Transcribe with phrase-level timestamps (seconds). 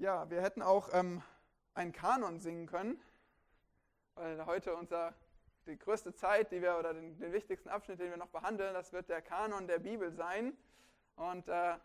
[0.00, 1.22] Ja, wir hätten auch ähm,
[1.74, 2.98] einen Kanon singen können,
[4.14, 5.12] weil heute unser,
[5.66, 8.94] die größte Zeit, die wir, oder den, den, wichtigsten Abschnitt, den wir noch behandeln, das
[8.94, 10.56] wird der Kanon der Bibel sein.
[11.16, 11.76] Und äh,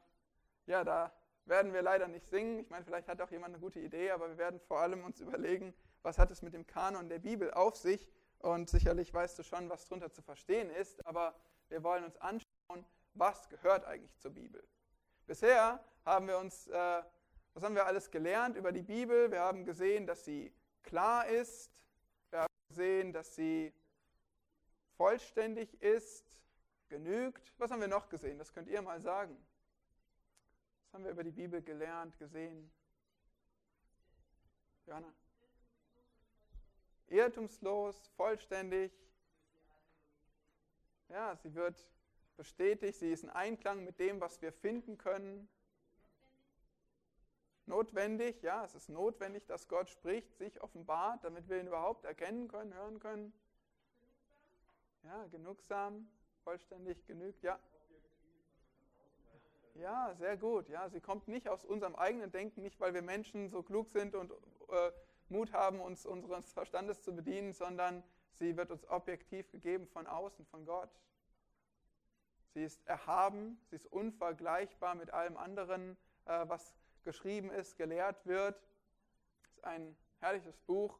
[0.65, 1.11] ja, da
[1.43, 2.59] werden wir leider nicht singen.
[2.59, 5.19] Ich meine, vielleicht hat auch jemand eine gute Idee, aber wir werden vor allem uns
[5.19, 8.07] überlegen, was hat es mit dem Kanon der Bibel auf sich.
[8.39, 11.35] Und sicherlich weißt du schon, was darunter zu verstehen ist, aber
[11.67, 14.65] wir wollen uns anschauen, was gehört eigentlich zur Bibel.
[15.27, 17.03] Bisher haben wir uns äh,
[17.55, 19.31] was haben wir alles gelernt über die Bibel?
[19.31, 20.53] Wir haben gesehen, dass sie
[20.83, 21.71] klar ist.
[22.29, 23.73] Wir haben gesehen, dass sie
[24.97, 26.37] vollständig ist,
[26.89, 27.53] genügt.
[27.57, 28.37] Was haben wir noch gesehen?
[28.37, 29.37] Das könnt ihr mal sagen.
[30.83, 32.69] Was haben wir über die Bibel gelernt, gesehen?
[34.85, 35.13] Johanna?
[37.07, 38.91] Irrtumslos, vollständig.
[41.07, 41.87] Ja, sie wird
[42.35, 45.47] bestätigt, sie ist in Einklang mit dem, was wir finden können.
[47.67, 52.47] Notwendig, ja, es ist notwendig, dass Gott spricht, sich offenbart, damit wir ihn überhaupt erkennen
[52.47, 53.33] können, hören können.
[55.03, 56.07] Ja, genugsam,
[56.43, 57.59] vollständig genügt, ja.
[59.75, 60.69] Ja, sehr gut.
[60.69, 64.15] Ja, sie kommt nicht aus unserem eigenen Denken, nicht weil wir Menschen so klug sind
[64.15, 64.91] und äh,
[65.27, 68.03] Mut haben, uns unseres Verstandes zu bedienen, sondern
[68.33, 70.89] sie wird uns objektiv gegeben von außen, von Gott.
[72.53, 76.73] Sie ist erhaben, sie ist unvergleichbar mit allem anderen, äh, was
[77.05, 78.61] geschrieben ist, gelehrt wird.
[79.43, 80.99] Das ist ein herrliches Buch.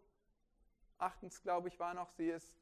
[0.98, 2.54] Achtens, glaube ich, war noch, sie ist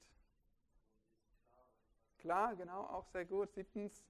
[2.18, 3.54] klar, genau, auch sehr gut.
[3.54, 4.04] Siebtens,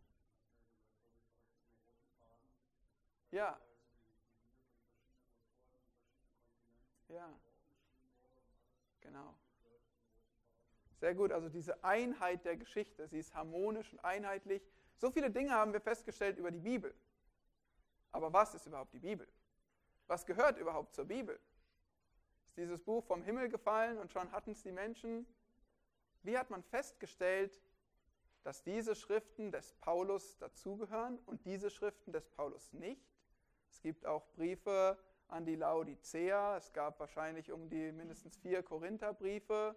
[3.32, 3.60] ja.
[7.10, 7.30] Ja.
[9.02, 9.36] Genau.
[11.00, 14.64] Sehr gut, also diese Einheit der Geschichte, sie ist harmonisch und einheitlich.
[14.96, 16.96] So viele Dinge haben wir festgestellt über die Bibel.
[18.14, 19.28] Aber was ist überhaupt die Bibel?
[20.08, 21.38] Was gehört überhaupt zur Bibel?
[22.46, 25.26] Ist dieses Buch vom Himmel gefallen und schon hatten es die Menschen?
[26.22, 27.60] Wie hat man festgestellt,
[28.44, 33.02] dass diese Schriften des Paulus dazugehören und diese Schriften des Paulus nicht?
[33.70, 34.98] Es gibt auch Briefe
[35.28, 39.76] an die Laodicea, es gab wahrscheinlich um die mindestens vier Korintherbriefe.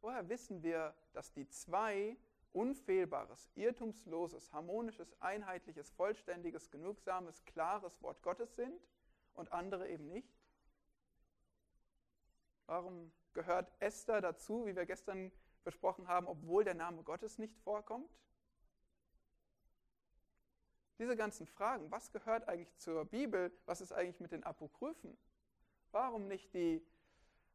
[0.00, 2.16] Woher wissen wir, dass die zwei
[2.54, 8.80] unfehlbares, irrtumsloses, harmonisches, einheitliches, vollständiges, genugsames, klares Wort Gottes sind
[9.34, 10.32] und andere eben nicht?
[12.66, 15.32] Warum gehört Esther dazu, wie wir gestern
[15.64, 18.10] besprochen haben, obwohl der Name Gottes nicht vorkommt?
[20.98, 25.18] Diese ganzen Fragen, was gehört eigentlich zur Bibel, was ist eigentlich mit den Apokryphen?
[25.90, 26.86] Warum nicht die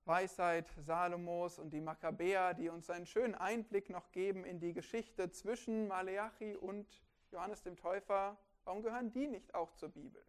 [0.06, 5.30] Weisheit Salomos und die Makkabäer, die uns einen schönen Einblick noch geben in die Geschichte
[5.32, 6.88] zwischen Maleachi und
[7.32, 8.38] Johannes dem Täufer.
[8.64, 10.24] Warum gehören die nicht auch zur Bibel?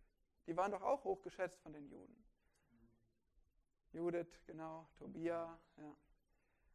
[0.46, 2.24] Die waren doch auch hochgeschätzt von den Juden.
[3.92, 5.58] Judith, genau, Tobia.
[5.76, 5.96] Ja.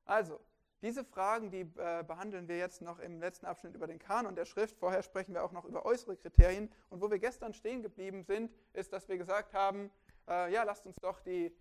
[0.06, 0.40] Also,
[0.82, 4.46] diese Fragen, die äh, behandeln wir jetzt noch im letzten Abschnitt über den Kanon der
[4.46, 4.78] Schrift.
[4.78, 6.72] Vorher sprechen wir auch noch über äußere Kriterien.
[6.90, 9.90] Und wo wir gestern stehen geblieben sind, ist, dass wir gesagt haben,
[10.28, 11.56] äh, ja, lasst uns doch die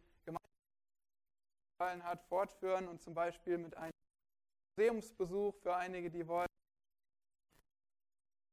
[1.75, 3.91] gefallen hat, fortführen und zum Beispiel mit einem
[4.77, 6.47] Museumsbesuch für einige, die wollen,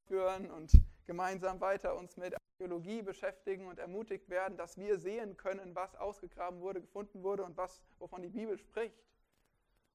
[0.08, 0.72] führen und
[1.06, 6.62] gemeinsam weiter uns mit Archäologie beschäftigen und ermutigt werden, dass wir sehen können, was ausgegraben
[6.62, 9.04] wurde, gefunden wurde und was, wovon die Bibel spricht.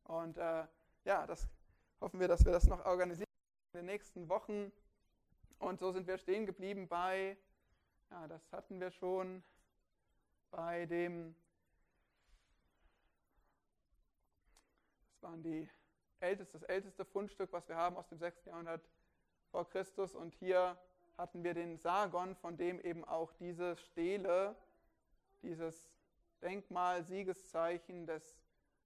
[0.05, 0.65] Und äh,
[1.05, 1.49] ja, das
[2.01, 3.27] hoffen wir, dass wir das noch organisieren
[3.73, 4.71] in den nächsten Wochen.
[5.59, 7.37] Und so sind wir stehen geblieben bei,
[8.11, 9.43] ja, das hatten wir schon,
[10.51, 11.35] bei dem
[15.27, 15.69] waren die
[16.21, 18.45] älteste, das älteste Fundstück, was wir haben aus dem 6.
[18.45, 18.89] Jahrhundert
[19.51, 20.15] vor Christus.
[20.15, 20.79] Und hier
[21.19, 24.55] hatten wir den Sargon, von dem eben auch diese Stele,
[25.43, 25.91] dieses
[26.43, 28.39] Denkmal, Siegeszeichen des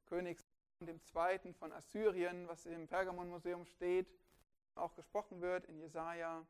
[0.06, 0.42] Königs
[0.80, 1.52] II.
[1.52, 4.08] von Assyrien, was im Pergamon-Museum steht,
[4.76, 6.46] auch gesprochen wird in Jesaja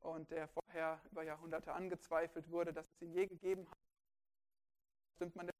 [0.00, 3.78] und der vorher über Jahrhunderte angezweifelt wurde, dass es ihn je gegeben hat.
[5.16, 5.50] Stimmt man,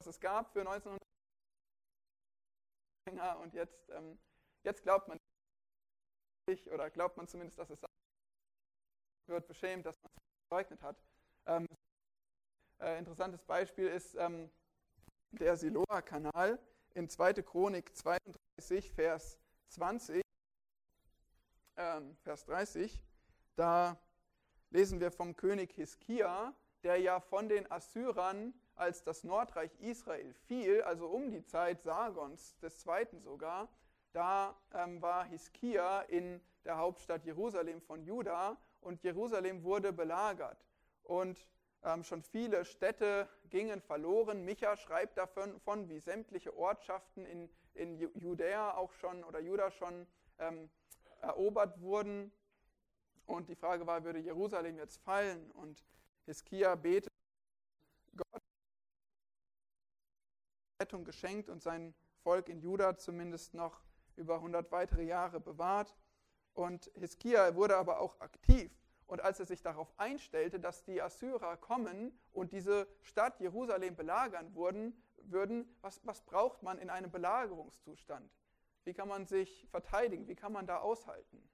[0.00, 1.09] was es gab für 1900
[3.18, 4.18] und jetzt, ähm,
[4.62, 5.18] jetzt glaubt man
[6.46, 7.80] nicht, oder glaubt man zumindest, dass es
[9.26, 10.96] wird beschämt, dass man es verleugnet hat.
[11.46, 11.66] Ähm,
[12.80, 14.50] äh, interessantes Beispiel ist ähm,
[15.30, 16.58] der Siloa-Kanal
[16.94, 17.34] in 2.
[17.34, 20.22] Chronik 32, Vers 20,
[21.76, 23.00] ähm, Vers 30.
[23.56, 23.96] Da
[24.70, 30.82] lesen wir vom König Hiskia, der ja von den Assyrern als das Nordreich Israel fiel,
[30.82, 33.68] also um die Zeit Sargons des Zweiten sogar,
[34.12, 40.64] da ähm, war Hiskia in der Hauptstadt Jerusalem von Juda und Jerusalem wurde belagert.
[41.04, 41.46] und
[41.82, 44.44] ähm, schon viele Städte gingen verloren.
[44.44, 50.06] Micha schreibt davon, von, wie sämtliche Ortschaften in, in Judäa auch schon oder Juda schon
[50.38, 50.70] ähm,
[51.22, 52.32] erobert wurden.
[53.26, 55.50] Und die Frage war, würde Jerusalem jetzt fallen?
[55.52, 55.82] Und
[56.26, 57.12] Hiskia betet
[58.14, 58.42] Gott
[60.80, 63.82] Rettung geschenkt und sein Volk in Juda zumindest noch
[64.16, 65.94] über 100 weitere Jahre bewahrt.
[66.54, 68.72] Und Hiskia wurde aber auch aktiv.
[69.06, 74.54] Und als er sich darauf einstellte, dass die Assyrer kommen und diese Stadt Jerusalem belagern
[74.54, 78.30] würden, würden was, was braucht man in einem Belagerungszustand?
[78.84, 80.28] Wie kann man sich verteidigen?
[80.28, 81.49] Wie kann man da aushalten?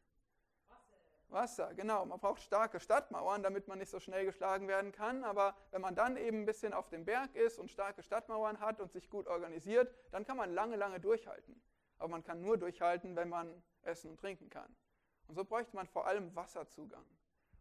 [1.28, 2.05] Wasser, genau.
[2.05, 5.25] Man braucht starke Stadtmauern, damit man nicht so schnell geschlagen werden kann.
[5.25, 8.81] Aber wenn man dann eben ein bisschen auf dem Berg ist und starke Stadtmauern hat
[8.81, 11.61] und sich gut organisiert, dann kann man lange, lange durchhalten.
[11.99, 14.75] Aber man kann nur durchhalten, wenn man essen und trinken kann.
[15.26, 17.05] Und so bräuchte man vor allem Wasserzugang.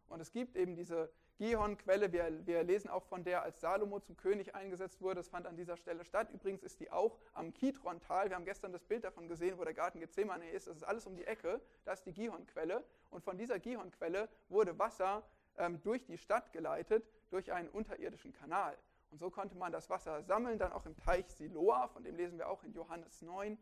[0.08, 4.16] Und es gibt eben diese Gihon-Quelle, wir, wir, lesen auch von der, als Salomo zum
[4.16, 5.16] König eingesetzt wurde.
[5.16, 6.30] Das fand an dieser Stelle statt.
[6.32, 8.30] Übrigens ist die auch am Kidron-Tal.
[8.30, 10.66] Wir haben gestern das Bild davon gesehen, wo der Garten Gethsemane ist.
[10.66, 11.60] Das ist alles um die Ecke.
[11.84, 12.84] Das ist die Gihon-Quelle.
[13.10, 15.22] Und von dieser Gihon-Quelle wurde Wasser
[15.58, 18.76] ähm, durch die Stadt geleitet, durch einen unterirdischen Kanal.
[19.10, 22.38] Und so konnte man das Wasser sammeln, dann auch im Teich Siloa, von dem lesen
[22.38, 23.58] wir auch in Johannes 9.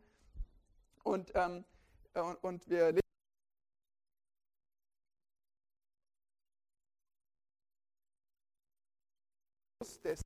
[1.03, 1.65] Und, ähm,
[2.15, 3.04] und, und wir lesen
[9.85, 10.23] des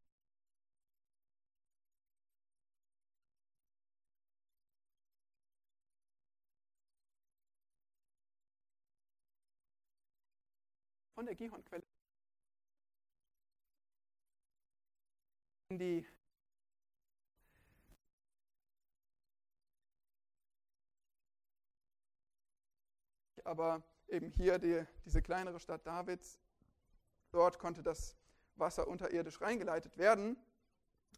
[11.15, 11.83] von der Gihonquelle
[15.71, 16.07] in die
[23.45, 26.39] aber eben hier die, diese kleinere Stadt Davids,
[27.33, 28.15] dort konnte das
[28.59, 30.37] Wasser unterirdisch reingeleitet werden.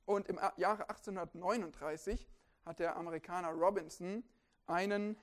[0.07, 2.29] Und im Jahre 1839
[2.65, 4.25] hat der Amerikaner Robinson
[4.67, 5.17] einen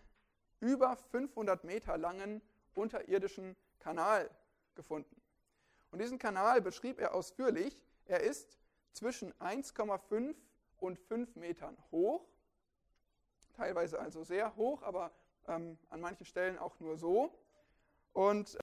[0.59, 2.41] über 500 Meter langen
[2.73, 4.29] unterirdischen Kanal
[4.75, 5.21] gefunden.
[5.91, 7.83] Und diesen Kanal beschrieb er ausführlich.
[8.05, 8.57] Er ist
[8.93, 10.35] zwischen 1,5
[10.77, 12.27] und 5 Metern hoch,
[13.55, 15.11] teilweise also sehr hoch, aber
[15.47, 17.33] ähm, an manchen Stellen auch nur so.
[18.13, 18.57] Und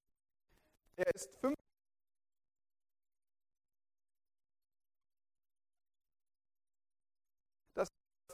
[0.96, 1.56] er ist 5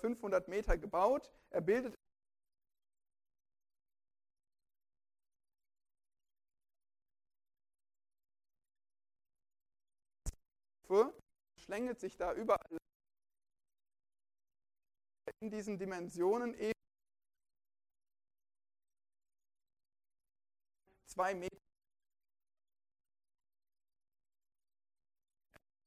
[0.00, 1.30] 500 Meter gebaut.
[1.50, 1.94] Er bildet
[11.70, 12.78] schlängelt sich da überall
[15.40, 16.72] in diesen Dimensionen eben
[21.06, 21.56] zwei Meter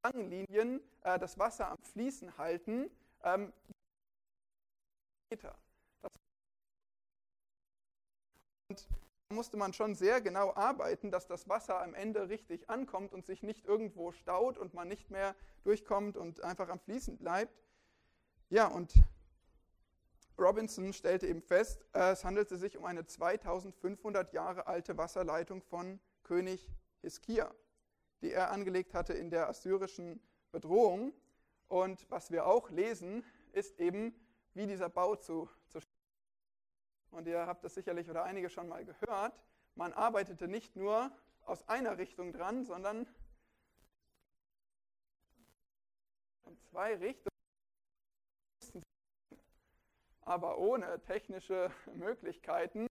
[0.06, 2.90] langen Linien äh, das Wasser am Fließen halten,
[3.24, 3.52] ähm,
[5.34, 5.58] Meter.
[8.70, 8.88] und
[9.30, 13.26] da musste man schon sehr genau arbeiten, dass das Wasser am Ende richtig ankommt und
[13.26, 17.64] sich nicht irgendwo staut und man nicht mehr durchkommt und einfach am Fließen bleibt.
[18.52, 18.94] Ja, und
[20.38, 26.70] Robinson stellte eben fest, es handelte sich um eine 2500 Jahre alte Wasserleitung von König
[27.02, 27.52] Hiskia,
[28.22, 30.22] die er angelegt hatte in der assyrischen
[30.52, 31.12] Bedrohung.
[31.70, 33.24] Und was wir auch lesen,
[33.54, 34.14] ist eben,
[34.54, 35.80] wie dieser Bau zu, zu
[37.12, 39.40] und ihr habt das sicherlich oder einige schon mal gehört,
[39.76, 41.12] man arbeitete nicht nur
[41.46, 43.08] aus einer Richtung dran, sondern
[46.46, 47.30] in zwei Richtungen,
[50.22, 52.88] aber ohne technische Möglichkeiten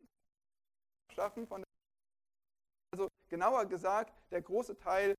[1.13, 1.65] schaffen von
[2.93, 5.15] also genauer gesagt, der große Teil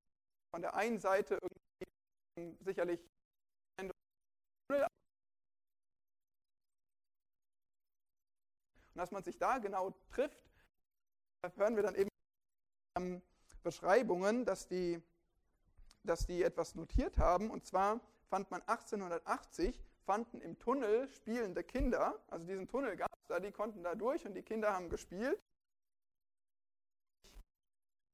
[0.51, 1.39] von der einen Seite
[2.35, 2.99] irgendwie sicherlich
[8.93, 10.43] Und dass man sich da genau trifft,
[11.55, 12.09] hören wir dann eben
[12.95, 13.21] ähm,
[13.63, 15.01] Beschreibungen, dass die,
[16.03, 17.49] dass die etwas notiert haben.
[17.49, 23.27] Und zwar fand man 1880, fanden im Tunnel spielende Kinder, also diesen Tunnel gab es
[23.27, 25.41] da, die konnten da durch und die Kinder haben gespielt.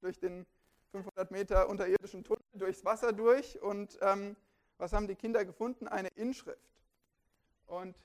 [0.01, 0.45] Durch den
[0.91, 3.61] 500 Meter unterirdischen Tunnel, durchs Wasser durch.
[3.61, 4.37] Und ähm,
[4.77, 5.87] was haben die Kinder gefunden?
[5.87, 6.69] Eine Inschrift.
[7.65, 7.97] Und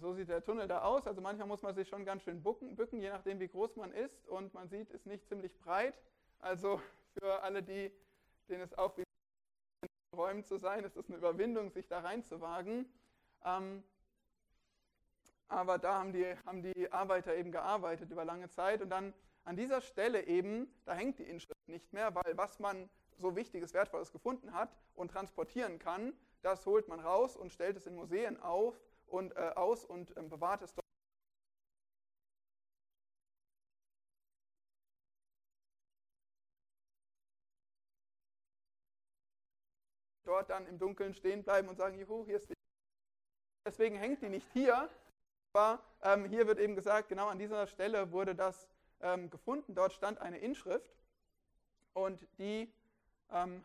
[0.00, 1.06] So sieht der Tunnel da aus.
[1.06, 3.92] Also manchmal muss man sich schon ganz schön bücken, bücken, je nachdem wie groß man
[3.92, 4.26] ist.
[4.28, 5.98] Und man sieht, ist nicht ziemlich breit.
[6.40, 6.80] Also
[7.16, 7.92] für alle, die,
[8.48, 9.04] denen es auch wie
[10.16, 12.92] Räumen zu sein, ist es eine Überwindung, sich da reinzuwagen.
[13.44, 13.84] Ähm,
[15.48, 18.82] aber da haben die, haben die Arbeiter eben gearbeitet über lange Zeit.
[18.82, 22.88] Und dann an dieser Stelle eben, da hängt die Inschrift nicht mehr, weil was man
[23.18, 27.86] so wichtiges, wertvolles gefunden hat und transportieren kann, das holt man raus und stellt es
[27.86, 28.74] in Museen auf
[29.14, 30.84] und, äh, aus und äh, bewahrt es dort.
[40.24, 42.54] dort dann im Dunkeln stehen bleiben und sagen, juhu, hier ist die.
[43.64, 44.88] Deswegen hängt die nicht hier,
[45.52, 48.66] aber ähm, hier wird eben gesagt, genau an dieser Stelle wurde das
[49.00, 49.74] ähm, gefunden.
[49.74, 50.90] Dort stand eine Inschrift
[51.92, 52.72] und die,
[53.30, 53.62] ähm,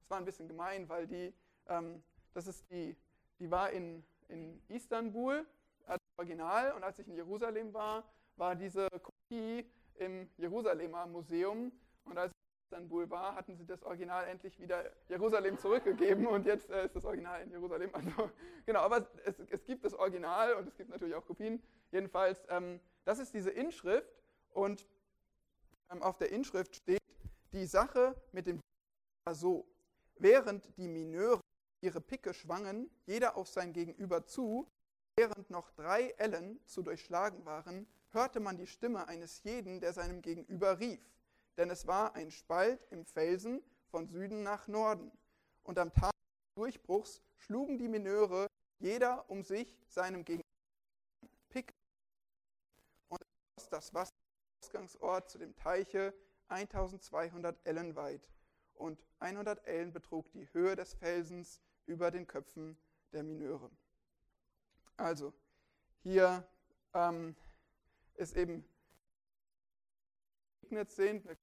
[0.00, 1.32] das war ein bisschen gemein, weil die,
[1.68, 2.02] ähm,
[2.34, 2.96] das ist die,
[3.38, 5.46] die war in, in Istanbul
[5.86, 8.04] als Original und als ich in Jerusalem war,
[8.36, 9.64] war diese Kopie
[9.94, 11.72] im Jerusalemer Museum
[12.04, 12.32] und als
[12.66, 17.04] Istanbul war, hatten sie das Original endlich wieder Jerusalem zurückgegeben und jetzt äh, ist das
[17.04, 17.90] Original in Jerusalem.
[17.92, 18.30] Also,
[18.66, 21.62] genau, aber es, es, gibt das Original und es gibt natürlich auch Kopien.
[21.92, 24.86] Jedenfalls, ähm, das ist diese Inschrift und
[25.90, 27.00] ähm, auf der Inschrift steht,
[27.52, 28.60] die Sache mit dem
[29.24, 29.66] war so.
[30.18, 31.40] Während die Mineure
[31.80, 34.70] ihre Picke schwangen, jeder auf sein Gegenüber zu,
[35.16, 40.22] während noch drei Ellen zu durchschlagen waren, hörte man die Stimme eines jeden, der seinem
[40.22, 41.00] Gegenüber rief.
[41.56, 45.10] Denn es war ein Spalt im Felsen von Süden nach Norden.
[45.62, 48.46] Und am Tag des Durchbruchs schlugen die Mineure
[48.78, 50.46] jeder um sich seinem Gegenüber
[51.48, 51.72] Pick
[53.08, 53.20] und
[53.70, 54.12] das Wasser
[54.62, 56.12] Ausgangsort zu dem Teiche
[56.48, 58.28] 1200 Ellen weit.
[58.74, 62.76] Und 100 Ellen betrug die Höhe des Felsens über den Köpfen
[63.12, 63.70] der Mineure.
[64.96, 65.32] Also
[66.02, 66.46] hier
[66.94, 67.36] ähm,
[68.14, 68.64] ist eben
[70.88, 71.36] sind, wir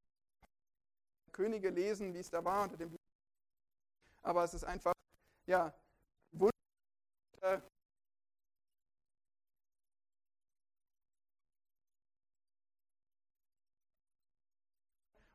[1.32, 2.96] Könige lesen, wie es da war unter dem
[4.22, 4.94] Aber es ist einfach,
[5.46, 5.74] ja,
[6.32, 7.64] wunderbar.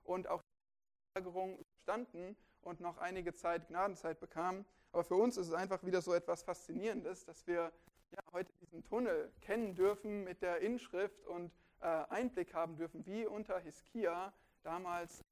[0.05, 4.65] Und auch die Lagerung standen und noch einige Zeit Gnadenzeit bekamen.
[4.93, 7.73] Aber für uns ist es einfach wieder so etwas Faszinierendes, dass wir
[8.11, 13.27] ja, heute diesen Tunnel kennen dürfen mit der Inschrift und äh, Einblick haben dürfen, wie
[13.27, 15.23] unter Hiskia damals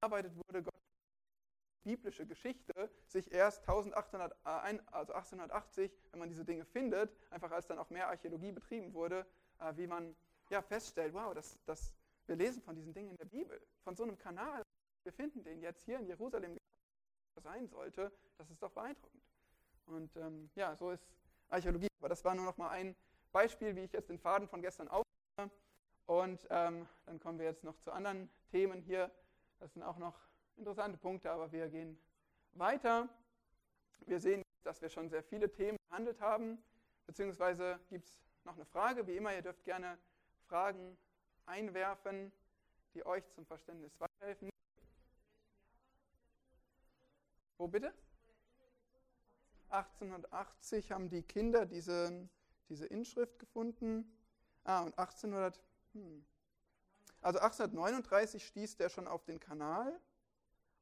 [0.00, 0.74] gearbeitet wurde, Gott
[1.84, 7.66] biblische Geschichte sich erst 1800, äh, also 1880, wenn man diese Dinge findet, einfach als
[7.66, 9.26] dann auch mehr Archäologie betrieben wurde,
[9.60, 10.16] äh, wie man
[10.50, 11.94] ja feststellt, wow, das, das,
[12.26, 14.62] wir lesen von diesen Dingen in der Bibel, von so einem Kanal,
[15.04, 16.56] wir finden den jetzt hier in Jerusalem
[17.42, 19.22] sein sollte, das ist doch beeindruckend.
[19.86, 21.06] Und ähm, ja, so ist
[21.48, 21.88] Archäologie.
[22.00, 22.96] Aber das war nur noch mal ein
[23.32, 25.50] Beispiel, wie ich jetzt den Faden von gestern aufnehme.
[26.06, 29.10] Und ähm, dann kommen wir jetzt noch zu anderen Themen hier.
[29.58, 30.18] Das sind auch noch
[30.56, 31.98] interessante Punkte, aber wir gehen
[32.52, 33.08] weiter.
[34.06, 36.62] Wir sehen, dass wir schon sehr viele Themen behandelt haben,
[37.06, 39.06] beziehungsweise gibt es noch eine Frage.
[39.06, 39.98] Wie immer, ihr dürft gerne
[40.46, 40.96] Fragen
[41.46, 42.32] einwerfen,
[42.94, 44.50] die euch zum Verständnis weiterhelfen.
[47.56, 47.94] Wo bitte?
[49.74, 52.28] 1880 haben die Kinder diese,
[52.68, 54.16] diese Inschrift gefunden.
[54.64, 55.60] Ah, und 1800,
[55.92, 56.24] hm,
[57.20, 60.00] also 1839 stieß der schon auf den Kanal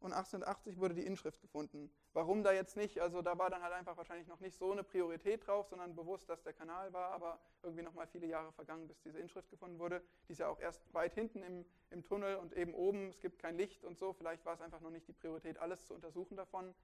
[0.00, 1.90] und 1880 wurde die Inschrift gefunden.
[2.12, 3.00] Warum da jetzt nicht?
[3.00, 6.28] Also da war dann halt einfach wahrscheinlich noch nicht so eine Priorität drauf, sondern bewusst,
[6.28, 9.78] dass der Kanal war, aber irgendwie noch mal viele Jahre vergangen, bis diese Inschrift gefunden
[9.78, 10.02] wurde.
[10.28, 13.38] Die ist ja auch erst weit hinten im, im Tunnel und eben oben, es gibt
[13.38, 14.12] kein Licht und so.
[14.12, 16.75] Vielleicht war es einfach noch nicht die Priorität, alles zu untersuchen davon.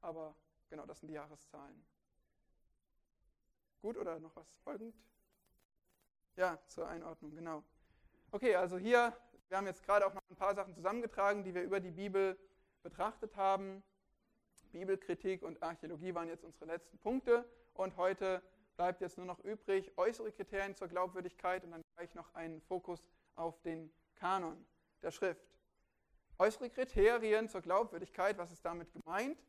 [0.00, 0.34] Aber
[0.70, 1.84] genau, das sind die Jahreszahlen.
[3.80, 4.94] Gut oder noch was folgend?
[6.36, 7.64] Ja, zur Einordnung, genau.
[8.30, 9.16] Okay, also hier,
[9.48, 12.38] wir haben jetzt gerade auch noch ein paar Sachen zusammengetragen, die wir über die Bibel
[12.82, 13.82] betrachtet haben.
[14.72, 17.44] Bibelkritik und Archäologie waren jetzt unsere letzten Punkte
[17.74, 18.42] und heute
[18.76, 23.10] bleibt jetzt nur noch übrig äußere Kriterien zur Glaubwürdigkeit und dann gleich noch einen Fokus
[23.34, 24.64] auf den Kanon
[25.02, 25.48] der Schrift.
[26.38, 29.42] Äußere Kriterien zur Glaubwürdigkeit, was ist damit gemeint?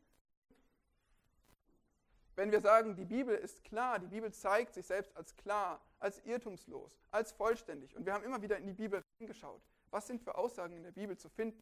[2.40, 6.24] Wenn wir sagen, die Bibel ist klar, die Bibel zeigt sich selbst als klar, als
[6.24, 7.94] irrtumslos, als vollständig.
[7.98, 9.62] Und wir haben immer wieder in die Bibel hingeschaut.
[9.90, 11.62] Was sind für Aussagen in der Bibel zu finden?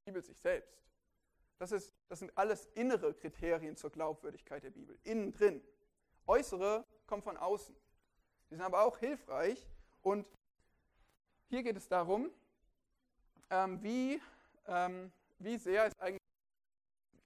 [0.00, 0.82] Die Bibel sich selbst.
[1.58, 4.98] Das, ist, das sind alles innere Kriterien zur Glaubwürdigkeit der Bibel.
[5.02, 5.62] Innen drin.
[6.26, 7.76] Äußere kommen von außen.
[8.48, 9.68] Die sind aber auch hilfreich.
[10.00, 10.26] Und
[11.50, 12.30] hier geht es darum,
[13.50, 14.22] ähm, wie,
[14.66, 16.23] ähm, wie sehr ist eigentlich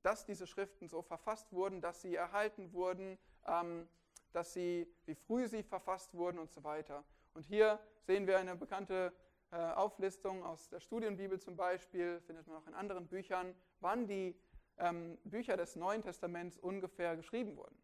[0.08, 3.86] dass diese Schriften so verfasst wurden, dass sie erhalten wurden, ähm,
[4.32, 7.04] dass sie, wie früh sie verfasst wurden und so weiter.
[7.34, 9.12] Und hier sehen wir eine bekannte
[9.50, 14.34] äh, Auflistung aus der Studienbibel zum Beispiel, findet man auch in anderen Büchern, wann die
[14.78, 17.76] ähm, Bücher des Neuen Testaments ungefähr geschrieben wurden.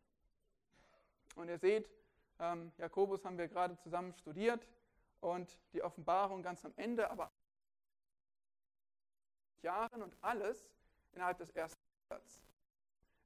[1.37, 1.91] Und ihr seht,
[2.39, 4.67] ähm, Jakobus haben wir gerade zusammen studiert
[5.21, 7.31] und die Offenbarung ganz am Ende, aber
[9.61, 10.71] Jahren und alles
[11.13, 11.84] innerhalb des ersten
[12.15, 12.41] Jahrhunderts.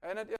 [0.00, 0.38] Erinnert ihr,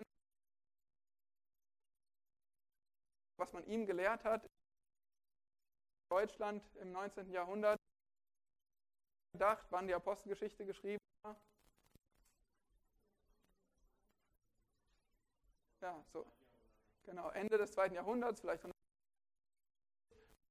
[3.36, 4.44] was man ihm gelehrt hat?
[4.44, 7.30] in Deutschland im 19.
[7.30, 7.78] Jahrhundert
[9.32, 11.38] gedacht, wann die Apostelgeschichte geschrieben war?
[15.82, 16.26] Ja, so.
[17.04, 18.64] Genau, Ende des zweiten Jahrhunderts, vielleicht.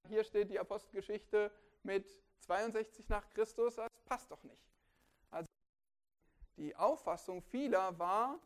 [0.08, 1.52] Hier steht die Apostelgeschichte
[1.82, 2.08] mit
[2.42, 4.77] 62 nach Christus, das passt doch nicht.
[6.58, 8.40] Die Auffassung vieler war,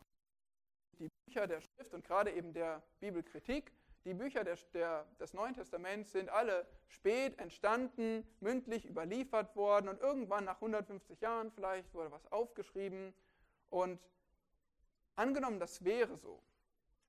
[0.98, 3.72] die Bücher der Schrift und gerade eben der Bibelkritik,
[4.04, 10.00] die Bücher der, der, des Neuen Testaments sind alle spät entstanden, mündlich überliefert worden und
[10.00, 13.14] irgendwann nach 150 Jahren vielleicht wurde was aufgeschrieben.
[13.70, 14.00] Und
[15.14, 16.42] angenommen, das wäre so,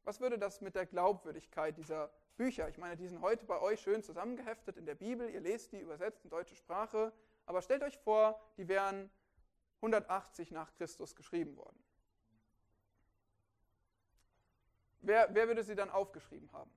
[0.03, 3.81] was würde das mit der Glaubwürdigkeit dieser Bücher, ich meine, die sind heute bei euch
[3.81, 7.11] schön zusammengeheftet in der Bibel, ihr lest die übersetzt in deutsche Sprache,
[7.45, 9.09] aber stellt euch vor, die wären
[9.83, 11.83] 180 nach Christus geschrieben worden.
[15.01, 16.71] Wer, wer würde sie dann aufgeschrieben haben?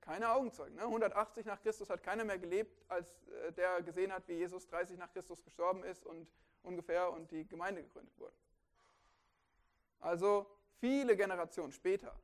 [0.00, 0.76] Keine Augenzeugen.
[0.76, 0.82] Ne?
[0.82, 4.98] 180 nach Christus hat keiner mehr gelebt, als äh, der gesehen hat, wie Jesus 30
[4.98, 6.26] nach Christus gestorben ist und
[6.62, 8.36] ungefähr und die Gemeinde gegründet wurde.
[10.00, 10.46] Also
[10.80, 12.18] viele Generationen später.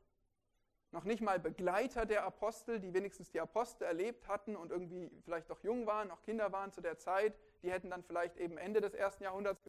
[0.93, 5.49] Noch nicht mal Begleiter der Apostel, die wenigstens die Apostel erlebt hatten und irgendwie vielleicht
[5.51, 8.81] doch jung waren, noch Kinder waren zu der Zeit, die hätten dann vielleicht eben Ende
[8.81, 9.61] des ersten Jahrhunderts,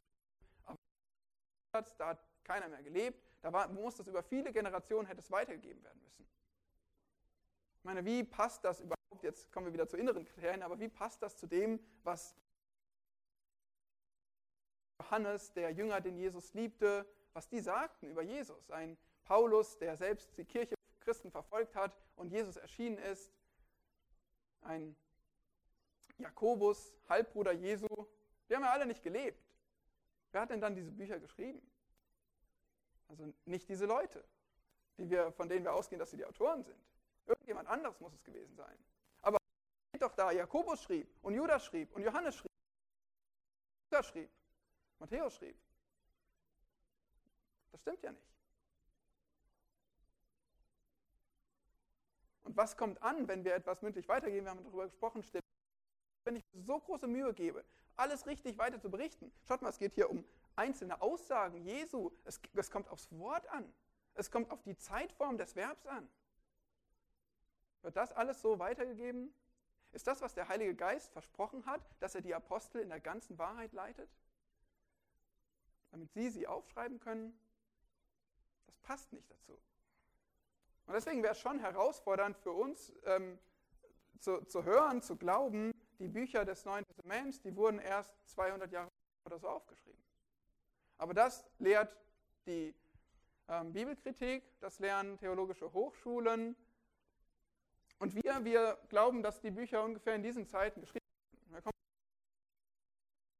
[0.65, 0.77] aber
[1.97, 5.83] da hat keiner mehr gelebt, da war, muss das über viele Generationen hätte es weitergegeben
[5.83, 6.27] werden müssen.
[7.77, 10.89] Ich meine, wie passt das überhaupt, jetzt kommen wir wieder zu inneren Kriterien, aber wie
[10.89, 12.35] passt das zu dem, was
[14.99, 18.69] Johannes, der Jünger, den Jesus liebte, was die sagten über Jesus?
[18.69, 23.33] Ein Paulus, der selbst die Kirche Christen verfolgt hat und Jesus erschienen ist,
[24.61, 24.95] ein
[26.21, 27.87] Jakobus, Halbbruder Jesu,
[28.47, 29.43] die haben ja alle nicht gelebt.
[30.31, 31.61] Wer hat denn dann diese Bücher geschrieben?
[33.09, 34.23] Also nicht diese Leute,
[34.97, 36.79] die wir, von denen wir ausgehen, dass sie die Autoren sind.
[37.25, 38.77] Irgendjemand anderes muss es gewesen sein.
[39.21, 39.37] Aber
[39.89, 42.51] steht doch da, Jakobus schrieb und Judas schrieb und Johannes schrieb,
[43.91, 44.29] Lukas schrieb,
[44.99, 45.57] Matthäus schrieb.
[47.71, 48.31] Das stimmt ja nicht.
[52.43, 54.45] Und was kommt an, wenn wir etwas mündlich weitergeben?
[54.45, 55.23] Wir haben darüber gesprochen,
[56.23, 57.63] wenn ich so große Mühe gebe,
[57.95, 59.31] alles richtig weiter zu berichten.
[59.47, 60.23] Schaut mal, es geht hier um
[60.55, 62.11] einzelne Aussagen Jesu.
[62.25, 63.71] Es, es kommt aufs Wort an.
[64.13, 66.07] Es kommt auf die Zeitform des Verbs an.
[67.81, 69.33] Wird das alles so weitergegeben?
[69.91, 73.37] Ist das, was der Heilige Geist versprochen hat, dass er die Apostel in der ganzen
[73.37, 74.09] Wahrheit leitet?
[75.91, 77.37] Damit sie sie aufschreiben können?
[78.67, 79.53] Das passt nicht dazu.
[80.85, 83.37] Und deswegen wäre es schon herausfordernd für uns ähm,
[84.19, 85.70] zu, zu hören, zu glauben,
[86.01, 88.89] die Bücher des Neuen Testaments, die wurden erst 200 Jahre
[89.25, 90.03] oder so aufgeschrieben.
[90.97, 91.95] Aber das lehrt
[92.45, 92.75] die
[93.47, 96.55] ähm, Bibelkritik, das lernen theologische Hochschulen,
[98.01, 101.05] und wir, wir glauben, dass die Bücher ungefähr in diesen Zeiten geschrieben
[101.49, 101.69] wurden.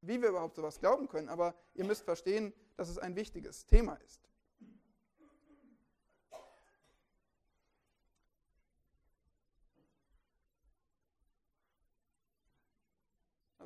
[0.02, 3.95] Wie wir überhaupt sowas glauben können, aber ihr müsst verstehen, dass es ein wichtiges Thema
[4.06, 4.31] ist.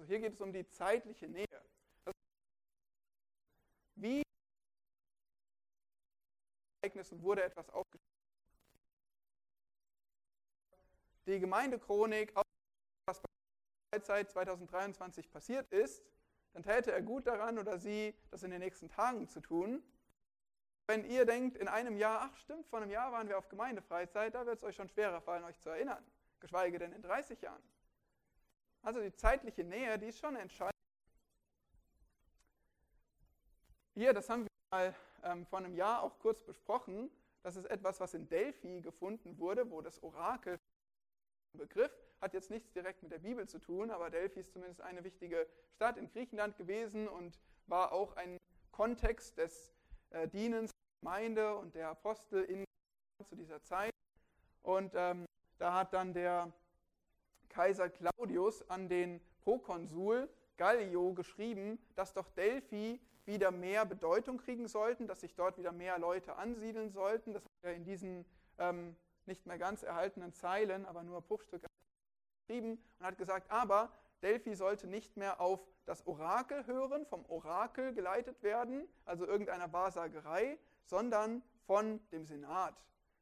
[0.06, 1.46] Hier geht es um die zeitliche Nähe.
[3.96, 4.24] Wie
[6.82, 8.06] Ereignissen wurde etwas aufgeschrieben?
[11.28, 12.34] die Gemeindechronik,
[13.08, 13.28] was bei
[13.94, 16.04] der Zeit 2023 passiert ist,
[16.54, 19.84] dann täte er gut daran oder sie, das in den nächsten Tagen zu tun.
[20.88, 24.36] Wenn ihr denkt, in einem Jahr, ach stimmt, vor einem Jahr waren wir auf Gemeindefreizeit,
[24.36, 26.06] da wird es euch schon schwerer fallen, euch zu erinnern,
[26.40, 27.62] geschweige denn in 30 Jahren.
[28.86, 30.76] Also die zeitliche Nähe, die ist schon entscheidend.
[33.96, 37.10] Hier, das haben wir mal ähm, vor einem Jahr auch kurz besprochen.
[37.42, 40.60] Das ist etwas, was in Delphi gefunden wurde, wo das Orakel
[41.54, 45.04] Begriff, hat jetzt nichts direkt mit der Bibel zu tun, aber Delphi ist zumindest eine
[45.04, 48.38] wichtige Stadt in Griechenland gewesen und war auch ein
[48.72, 49.74] Kontext des
[50.12, 52.66] äh, Dienens der Gemeinde und der Apostel in
[53.24, 53.92] zu dieser Zeit.
[54.62, 55.26] Und ähm,
[55.58, 56.54] da hat dann der
[57.56, 65.08] Kaiser Claudius an den Prokonsul Gallio geschrieben, dass doch Delphi wieder mehr Bedeutung kriegen sollten,
[65.08, 67.34] dass sich dort wieder mehr Leute ansiedeln sollten.
[67.34, 68.26] Das hat er in diesen
[68.58, 71.68] ähm, nicht mehr ganz erhaltenen Zeilen, aber nur Bruchstücke
[72.46, 73.90] geschrieben und hat gesagt, aber
[74.22, 80.60] Delphi sollte nicht mehr auf das Orakel hören, vom Orakel geleitet werden, also irgendeiner Wahrsagerei,
[80.84, 82.76] sondern von dem Senat,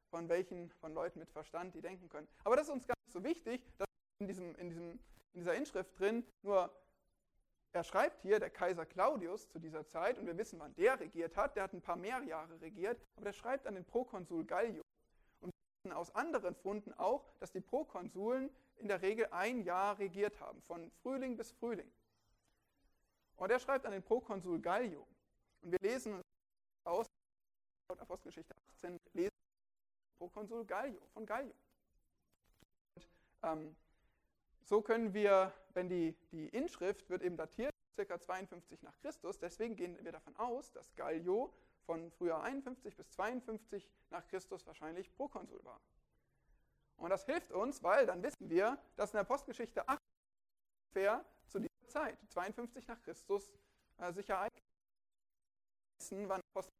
[0.10, 2.28] von welchen, von Leuten mit Verstand, die denken können.
[2.44, 3.93] Aber das ist uns gar nicht so wichtig, dass
[4.24, 4.92] in, diesem, in, diesem,
[5.34, 6.74] in dieser Inschrift drin nur,
[7.74, 11.36] er schreibt hier, der Kaiser Claudius zu dieser Zeit, und wir wissen, wann der regiert
[11.36, 14.84] hat, der hat ein paar mehr Jahre regiert, aber der schreibt an den Prokonsul Gallio.
[15.42, 19.98] Und wir wissen aus anderen Funden auch, dass die Prokonsuln in der Regel ein Jahr
[19.98, 21.92] regiert haben, von Frühling bis Frühling.
[23.36, 25.08] Und er schreibt an den Prokonsul Gallio.
[25.62, 26.22] Und wir lesen
[26.84, 27.08] aus
[27.90, 29.32] Apostelgeschichte 18, lesen
[30.18, 31.54] Prokonsul Gallio, von Gallio.
[32.96, 33.08] Und,
[33.42, 33.76] ähm,
[34.64, 38.20] so können wir, wenn die, die Inschrift wird eben datiert, ca.
[38.20, 41.54] 52 nach Christus, deswegen gehen wir davon aus, dass Gallio
[41.86, 45.82] von früher 51 bis 52 nach Christus wahrscheinlich Prokonsul war.
[46.98, 50.00] Und das hilft uns, weil dann wissen wir, dass in der Postgeschichte 8
[50.94, 53.52] ungefähr zu dieser Zeit, 52 nach Christus,
[53.98, 54.64] äh, sich ereignet.
[56.00, 56.72] Wissen, wann Apostel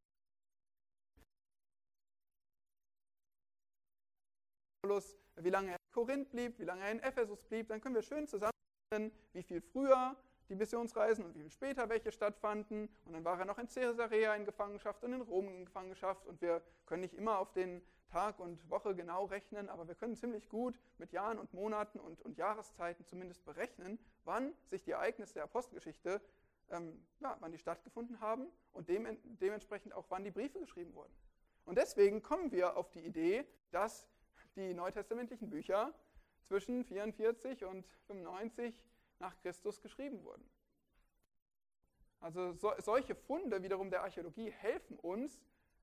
[5.36, 8.26] wie lange er Korinth blieb, wie lange er in Ephesus blieb, dann können wir schön
[8.26, 10.16] zusammenstellen, wie viel früher
[10.48, 12.88] die Missionsreisen und wie viel später welche stattfanden.
[13.04, 16.26] Und dann war er noch in Caesarea in Gefangenschaft und in Rom in Gefangenschaft.
[16.26, 20.16] Und wir können nicht immer auf den Tag und Woche genau rechnen, aber wir können
[20.16, 25.34] ziemlich gut mit Jahren und Monaten und, und Jahreszeiten zumindest berechnen, wann sich die Ereignisse
[25.34, 26.20] der Apostelgeschichte,
[26.70, 29.06] ähm, ja, wann die stattgefunden haben und dem,
[29.40, 31.14] dementsprechend auch wann die Briefe geschrieben wurden.
[31.64, 34.06] Und deswegen kommen wir auf die Idee, dass
[34.56, 35.92] die neutestamentlichen Bücher
[36.46, 38.74] zwischen 44 und 95
[39.18, 40.44] nach Christus geschrieben wurden.
[42.20, 45.40] Also so, solche Funde wiederum der Archäologie helfen uns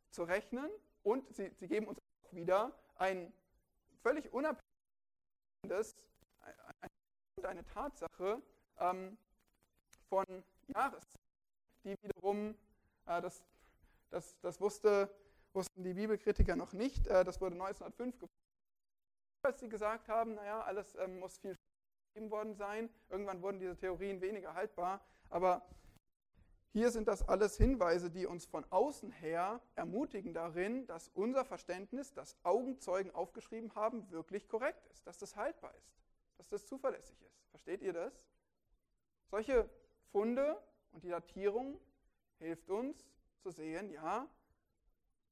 [0.09, 0.69] zu rechnen
[1.03, 3.31] und sie, sie geben uns auch wieder ein
[4.01, 5.95] völlig unabhängiges,
[7.43, 8.41] eine Tatsache
[8.79, 9.17] ähm,
[10.09, 10.25] von
[10.67, 11.19] Jahreszeiten,
[11.83, 12.55] die wiederum,
[13.05, 13.43] äh, das,
[14.09, 15.13] das, das wusste,
[15.53, 18.40] wussten die Bibelkritiker noch nicht, äh, das wurde 1905 gefunden
[19.43, 21.57] als sie gesagt haben, naja, alles ähm, muss viel
[22.13, 22.89] geschrieben worden sein.
[23.09, 25.01] Irgendwann wurden diese Theorien weniger haltbar.
[25.29, 25.65] Aber
[26.73, 32.13] hier sind das alles Hinweise, die uns von außen her ermutigen darin, dass unser Verständnis,
[32.13, 35.93] das Augenzeugen aufgeschrieben haben, wirklich korrekt ist, dass das haltbar ist,
[36.37, 37.41] dass das zuverlässig ist.
[37.49, 38.13] Versteht ihr das?
[39.29, 39.69] Solche
[40.11, 41.79] Funde und die Datierung
[42.39, 43.05] hilft uns
[43.39, 44.27] zu sehen, ja,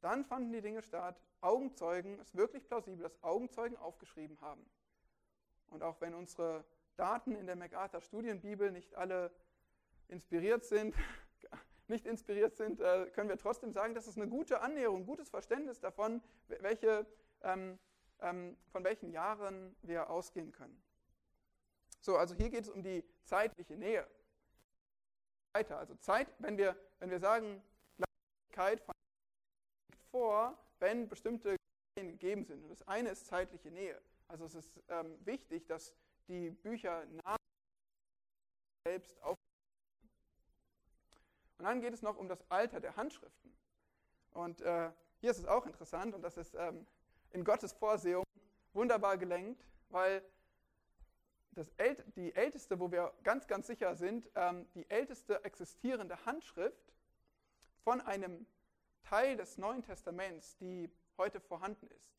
[0.01, 4.65] dann fanden die Dinge statt, Augenzeugen, es ist wirklich plausibel, dass Augenzeugen aufgeschrieben haben.
[5.69, 9.31] Und auch wenn unsere Daten in der MacArthur Studienbibel nicht alle
[10.07, 10.95] inspiriert sind,
[11.87, 15.29] nicht inspiriert sind, äh, können wir trotzdem sagen, dass es eine gute Annäherung, ein gutes
[15.29, 17.05] Verständnis davon, welche,
[17.41, 17.79] ähm,
[18.21, 20.83] ähm, von welchen Jahren wir ausgehen können.
[22.01, 24.07] So, also hier geht es um die zeitliche Nähe.
[25.53, 27.63] Weiter, also Zeit, wenn wir, wenn wir sagen,
[28.51, 28.93] Gleichheit von
[30.11, 31.55] vor, wenn bestimmte
[31.95, 32.63] gegeben sind.
[32.63, 34.01] Und das eine ist zeitliche Nähe.
[34.27, 35.93] Also es ist ähm, wichtig, dass
[36.27, 37.37] die Bücher nach
[38.85, 39.35] selbst auf.
[41.57, 43.53] Und dann geht es noch um das Alter der Handschriften.
[44.31, 46.85] Und äh, hier ist es auch interessant und das ist ähm,
[47.31, 48.23] in Gottes Vorsehung
[48.73, 50.23] wunderbar gelenkt, weil
[51.77, 56.93] ält die älteste, wo wir ganz, ganz sicher sind, ähm, die älteste existierende Handschrift
[57.83, 58.45] von einem
[59.09, 62.13] Teil des Neuen Testaments, die heute vorhanden ist.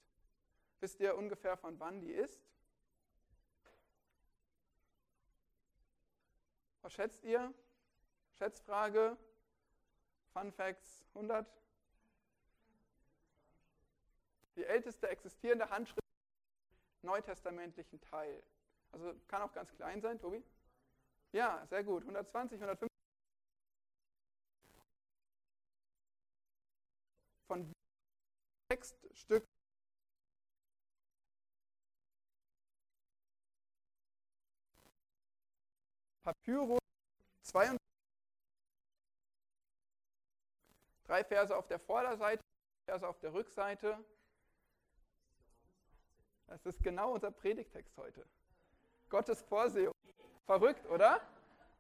[0.80, 2.42] Wisst ihr ungefähr, von wann die ist?
[6.82, 7.54] Was schätzt ihr?
[8.32, 9.16] Schätzfrage,
[10.32, 11.46] Fun Facts 100.
[14.56, 16.00] Die älteste existierende Handschrift
[17.02, 18.42] im neutestamentlichen Teil.
[18.90, 20.42] Also kann auch ganz klein sein, Tobi?
[21.30, 22.02] Ja, sehr gut.
[22.02, 22.90] 120, 150.
[27.50, 27.72] von
[28.70, 29.44] Textstück
[36.22, 36.78] Papyrus
[37.42, 37.76] 22
[41.02, 42.40] drei Verse auf der Vorderseite,
[42.86, 43.98] Verse auf der Rückseite.
[46.46, 48.24] Das ist genau unser Predigtext heute.
[49.08, 49.94] Gottes Vorsehung.
[50.46, 51.20] Verrückt, oder?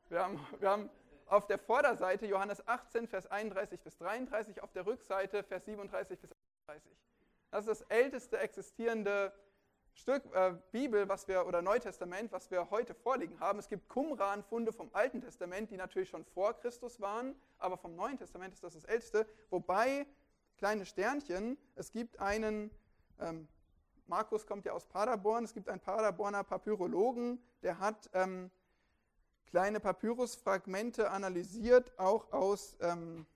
[0.08, 0.90] Wir haben, wir haben
[1.26, 6.34] auf der Vorderseite Johannes 18, Vers 31 bis 33, auf der Rückseite Vers 37 bis
[6.70, 6.96] 38.
[7.50, 9.32] Das ist das älteste existierende
[9.92, 13.58] Stück äh, Bibel, was wir oder Neutestament, was wir heute vorliegen haben.
[13.58, 18.16] Es gibt Qumran-Funde vom Alten Testament, die natürlich schon vor Christus waren, aber vom Neuen
[18.16, 19.26] Testament ist das das älteste.
[19.50, 20.06] Wobei
[20.58, 22.70] kleine Sternchen, es gibt einen
[23.18, 23.48] ähm,
[24.06, 28.50] Markus kommt ja aus Paderborn, es gibt einen Paderborner Papyrologen, der hat ähm,
[29.46, 33.26] kleine Papyrusfragmente analysiert, auch aus ähm,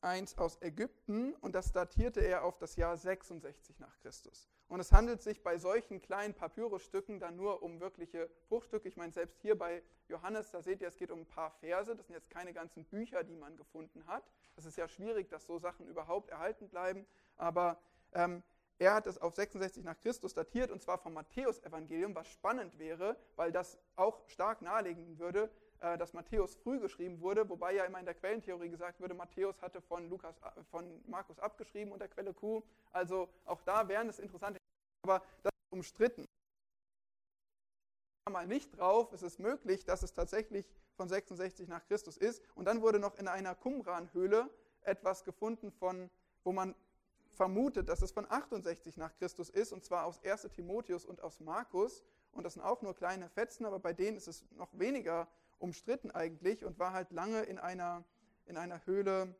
[0.00, 4.48] eins aus Ägypten, und das datierte er auf das Jahr 66 nach Christus.
[4.68, 8.86] Und es handelt sich bei solchen kleinen Papyrusstücken dann nur um wirkliche Bruchstücke.
[8.88, 11.96] Ich meine, selbst hier bei Johannes, da seht ihr, es geht um ein paar Verse.
[11.96, 14.30] Das sind jetzt keine ganzen Bücher, die man gefunden hat.
[14.56, 17.06] Es ist ja schwierig, dass so Sachen überhaupt erhalten bleiben.
[17.36, 17.80] Aber
[18.12, 18.42] ähm,
[18.78, 23.16] er hat es auf 66 nach Christus datiert und zwar vom Matthäusevangelium, was spannend wäre,
[23.36, 28.04] weil das auch stark nahelegen würde, dass Matthäus früh geschrieben wurde, wobei ja immer in
[28.04, 32.62] der Quellentheorie gesagt würde, Matthäus hatte von, Lukas, äh, von Markus abgeschrieben unter Quelle Q.
[32.92, 34.58] Also auch da wären es interessante,
[35.02, 36.24] aber das ist umstritten.
[38.30, 42.42] Mal nicht drauf, es ist möglich, dass es tatsächlich von 66 nach Christus ist.
[42.54, 44.50] Und dann wurde noch in einer Qumran-Höhle
[44.82, 46.10] etwas gefunden, von,
[46.44, 46.74] wo man
[47.30, 51.40] vermutet, dass es von 68 nach Christus ist, und zwar aus 1 Timotheus und aus
[51.40, 52.04] Markus.
[52.32, 56.10] Und das sind auch nur kleine Fetzen, aber bei denen ist es noch weniger umstritten
[56.10, 58.04] eigentlich und war halt lange in einer,
[58.46, 59.34] in einer Höhle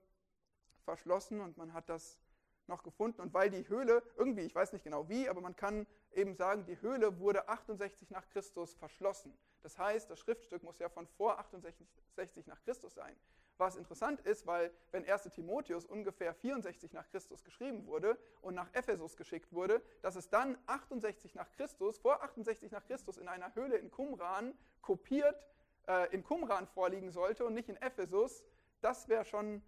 [0.85, 2.19] verschlossen und man hat das
[2.67, 3.21] noch gefunden.
[3.21, 6.67] Und weil die Höhle, irgendwie, ich weiß nicht genau wie, aber man kann eben sagen,
[6.67, 9.37] die Höhle wurde 68 nach Christus verschlossen.
[9.63, 13.17] Das heißt, das Schriftstück muss ja von vor 68 nach Christus sein.
[13.57, 18.73] Was interessant ist, weil wenn 1 Timotheus ungefähr 64 nach Christus geschrieben wurde und nach
[18.73, 23.53] Ephesus geschickt wurde, dass es dann 68 nach Christus, vor 68 nach Christus in einer
[23.57, 25.45] Höhle in Qumran kopiert
[25.89, 28.45] äh, in Qumran vorliegen sollte und nicht in Ephesus,
[28.81, 29.63] das wäre schon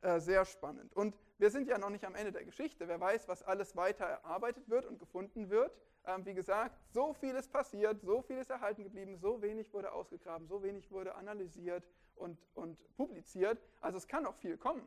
[0.00, 0.94] äh, sehr spannend.
[0.94, 2.88] Und wir sind ja noch nicht am Ende der Geschichte.
[2.88, 5.76] Wer weiß, was alles weiter erarbeitet wird und gefunden wird.
[6.06, 9.92] Ähm, wie gesagt, so viel ist passiert, so viel ist erhalten geblieben, so wenig wurde
[9.92, 11.84] ausgegraben, so wenig wurde analysiert
[12.14, 13.58] und, und publiziert.
[13.80, 14.86] Also es kann noch viel kommen.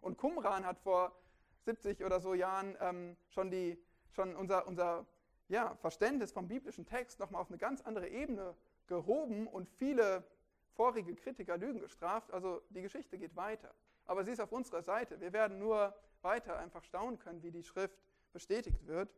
[0.00, 1.18] Und Qumran hat vor
[1.64, 5.06] 70 oder so Jahren ähm, schon, die, schon unser, unser
[5.48, 8.54] ja, Verständnis vom biblischen Text nochmal auf eine ganz andere Ebene
[8.88, 10.24] gehoben und viele
[10.72, 12.32] vorige Kritiker Lügen gestraft.
[12.32, 13.72] Also die Geschichte geht weiter.
[14.06, 15.20] Aber sie ist auf unserer Seite.
[15.20, 17.98] Wir werden nur weiter einfach staunen können, wie die Schrift
[18.32, 19.14] bestätigt wird.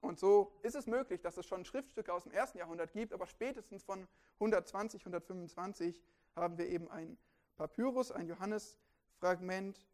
[0.00, 3.26] Und so ist es möglich, dass es schon Schriftstücke aus dem ersten Jahrhundert gibt, aber
[3.26, 6.02] spätestens von 120, 125
[6.36, 7.16] haben wir eben ein
[7.56, 9.86] Papyrus, ein Johannesfragment.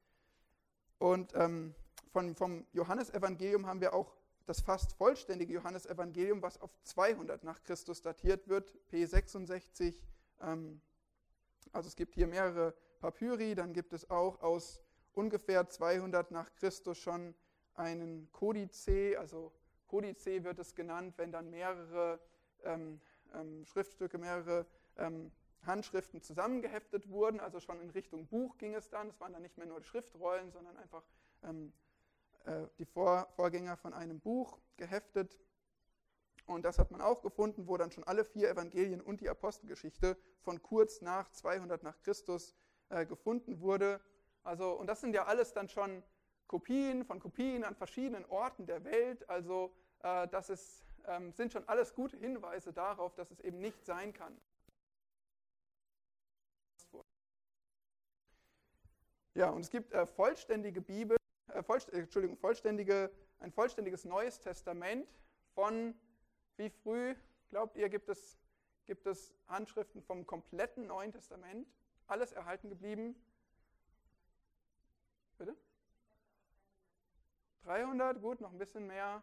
[0.99, 1.75] Und ähm,
[2.13, 8.03] von, vom Johannesevangelium haben wir auch das fast vollständige Johannesevangelium, was auf 200 nach Christus
[8.03, 10.01] datiert wird, P66.
[10.41, 10.81] Ähm,
[11.73, 16.99] also es gibt hier mehrere Papyri, dann gibt es auch aus ungefähr 200 nach Christus
[16.99, 17.35] schon
[17.75, 19.53] einen Kodice, also
[19.87, 22.21] Kodice wird es genannt, wenn dann mehrere
[22.65, 23.01] ähm,
[23.35, 29.09] ähm, Schriftstücke, mehrere ähm, Handschriften zusammengeheftet wurden, also schon in Richtung Buch ging es dann.
[29.09, 31.03] Es waren dann nicht mehr nur Schriftrollen, sondern einfach
[31.43, 31.73] ähm,
[32.45, 35.39] äh, die Vor Vorgänger von einem Buch geheftet.
[36.47, 40.17] Und das hat man auch gefunden, wo dann schon alle vier Evangelien und die Apostelgeschichte
[40.41, 42.57] von kurz nach 200 nach Christus
[42.89, 44.01] äh, gefunden wurde.
[44.43, 46.03] Also, und das sind ja alles dann schon
[46.47, 49.29] Kopien von Kopien an verschiedenen Orten der Welt.
[49.29, 49.73] Also
[50.03, 54.13] äh, das ist, ähm, sind schon alles gute Hinweise darauf, dass es eben nicht sein
[54.13, 54.37] kann.
[59.35, 61.17] Ja, und es gibt äh, vollständige Bibel,
[61.55, 65.09] äh, vollst Entschuldigung, vollständige, ein vollständiges Neues Testament
[65.55, 65.95] von
[66.57, 67.15] wie früh,
[67.49, 68.39] glaubt ihr, gibt es,
[68.87, 71.67] gibt es Handschriften vom kompletten Neuen Testament?
[72.07, 73.15] Alles erhalten geblieben?
[75.39, 75.57] Bitte?
[77.63, 79.23] 300, gut, noch ein bisschen mehr.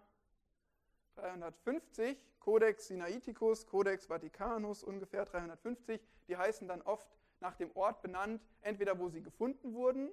[1.15, 6.01] 350, Codex Sinaiticus, Codex Vaticanus, ungefähr 350.
[6.27, 7.07] Die heißen dann oft
[7.39, 10.09] nach dem Ort benannt, entweder wo sie gefunden wurden,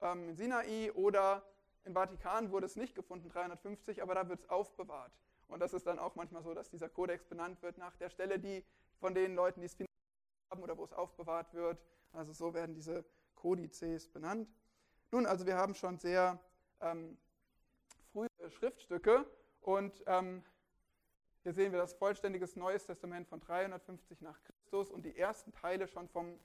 [0.00, 1.42] ähm, in Sinai, oder
[1.84, 5.12] im Vatikan wurde es nicht gefunden, 350, aber da wird es aufbewahrt.
[5.48, 8.38] Und das ist dann auch manchmal so, dass dieser Kodex benannt wird nach der Stelle,
[8.38, 8.64] die
[8.98, 9.76] von den Leuten, die es
[10.50, 11.78] haben oder wo es aufbewahrt wird.
[12.12, 13.04] Also so werden diese
[13.34, 14.48] Kodizes benannt.
[15.10, 16.40] Nun, also wir haben schon sehr
[16.80, 17.18] ähm,
[18.12, 19.26] frühe Schriftstücke
[19.60, 20.44] und ähm,
[21.42, 25.86] hier sehen wir das vollständiges Neues Testament von 350 nach Christus und die ersten Teile
[25.86, 26.40] schon vom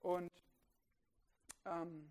[0.00, 0.30] und
[1.66, 2.10] ähm,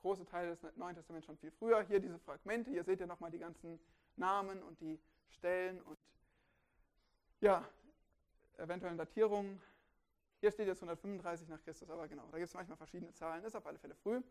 [0.00, 1.82] große Teile des Neuen Testaments schon viel früher.
[1.82, 3.78] Hier diese Fragmente, hier seht ihr nochmal die ganzen
[4.16, 4.98] Namen und die
[5.28, 5.98] Stellen und
[7.40, 7.68] ja,
[8.56, 9.60] eventuellen Datierungen.
[10.40, 13.56] Hier steht jetzt 135 nach Christus, aber genau, da gibt es manchmal verschiedene Zahlen, ist
[13.56, 14.22] auf alle Fälle früh.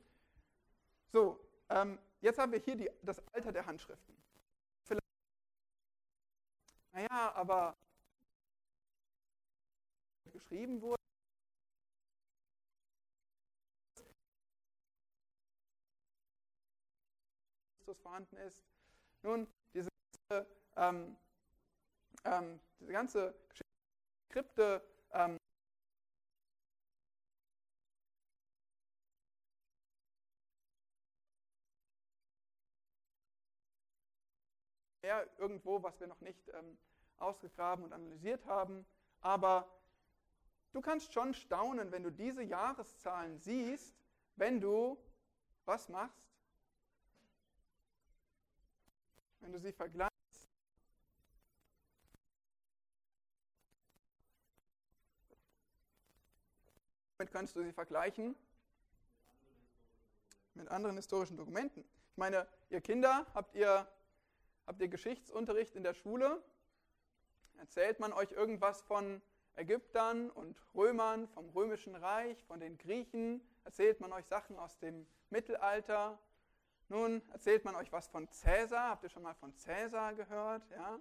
[1.11, 1.39] So,
[1.69, 4.15] ähm, jetzt haben wir hier die, das Alter der Handschriften.
[4.83, 5.03] Vielleicht,
[6.93, 7.75] naja, aber
[10.31, 10.97] geschrieben wurde,
[17.87, 18.61] Christus vorhanden ist.
[19.21, 19.87] Nun, diese
[20.27, 21.15] ganze, ähm,
[22.25, 23.35] ähm, diese ganze
[24.25, 25.37] Skripte ähm,
[35.37, 36.77] irgendwo, was wir noch nicht ähm,
[37.15, 38.85] ausgegraben und analysiert haben.
[39.21, 39.65] Aber
[40.73, 43.95] du kannst schon staunen, wenn du diese Jahreszahlen siehst,
[44.35, 44.97] wenn du
[45.63, 46.36] was machst?
[49.47, 50.11] Wenn du sie vergleichst.
[57.17, 58.35] Damit kannst du sie vergleichen
[60.53, 61.85] mit anderen historischen Dokumenten.
[62.11, 63.89] Ich meine, ihr Kinder, habt ihr,
[64.65, 66.43] habt ihr Geschichtsunterricht in der Schule?
[67.57, 69.21] Erzählt man euch irgendwas von
[69.55, 73.39] Ägyptern und Römern, vom römischen Reich, von den Griechen?
[73.63, 76.19] Erzählt man euch Sachen aus dem Mittelalter?
[76.89, 78.89] Nun erzählt man euch was von Cäsar.
[78.91, 80.63] Habt ihr schon mal von Cäsar gehört?
[80.71, 80.99] Ja?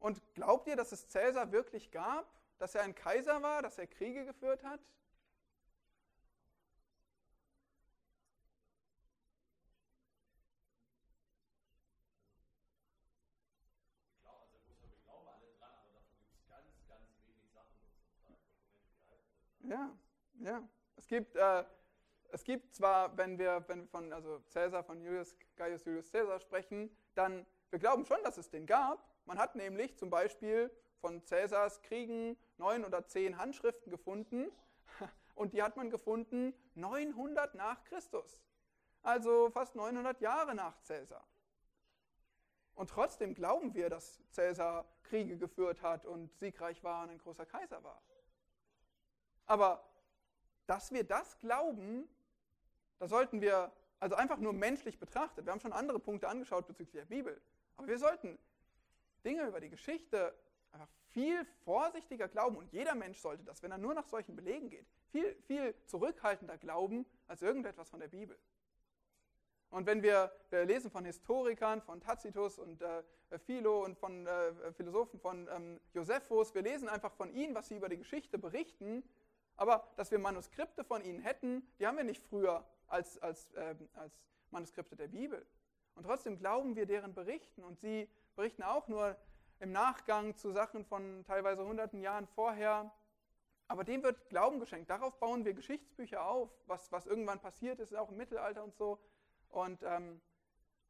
[0.00, 2.26] Und glaubt ihr, dass es Cäsar wirklich gab?
[2.58, 4.80] Dass er ein Kaiser war, dass er Kriege geführt hat?
[19.70, 19.96] Ja,
[20.40, 20.68] ja.
[20.96, 21.64] Es gibt, äh,
[22.32, 26.40] es gibt zwar, wenn wir, wenn wir von also Caesar, von Julius, Gaius Julius Caesar
[26.40, 29.04] sprechen, dann, wir glauben schon, dass es den gab.
[29.24, 34.50] Man hat nämlich zum Beispiel von Caesars Kriegen neun oder zehn Handschriften gefunden
[35.34, 38.42] und die hat man gefunden 900 nach Christus.
[39.02, 41.26] Also fast 900 Jahre nach Caesar.
[42.74, 47.46] Und trotzdem glauben wir, dass Caesar Kriege geführt hat und siegreich war und ein großer
[47.46, 48.02] Kaiser war.
[49.46, 49.84] Aber
[50.66, 52.08] dass wir das glauben,
[53.00, 56.92] da sollten wir, also einfach nur menschlich betrachtet, wir haben schon andere Punkte angeschaut bezüglich
[56.92, 57.40] der Bibel,
[57.76, 58.38] aber wir sollten
[59.24, 60.34] Dinge über die Geschichte
[60.70, 64.70] einfach viel vorsichtiger glauben und jeder Mensch sollte das, wenn er nur nach solchen Belegen
[64.70, 68.38] geht, viel, viel zurückhaltender glauben als irgendetwas von der Bibel.
[69.70, 73.02] Und wenn wir, wir lesen von Historikern, von Tacitus und äh,
[73.46, 77.76] Philo und von äh, Philosophen von ähm, Josephus, wir lesen einfach von ihnen, was sie
[77.76, 79.04] über die Geschichte berichten,
[79.56, 83.74] aber dass wir Manuskripte von ihnen hätten, die haben wir nicht früher als, als, äh,
[83.94, 84.12] als
[84.50, 85.46] Manuskripte der Bibel.
[85.94, 89.16] Und trotzdem glauben wir deren Berichten und sie berichten auch nur
[89.58, 92.90] im Nachgang zu Sachen von teilweise hunderten Jahren vorher.
[93.68, 94.90] Aber dem wird Glauben geschenkt.
[94.90, 98.98] Darauf bauen wir Geschichtsbücher auf, was, was irgendwann passiert ist, auch im Mittelalter und so.
[99.48, 100.20] Und, ähm,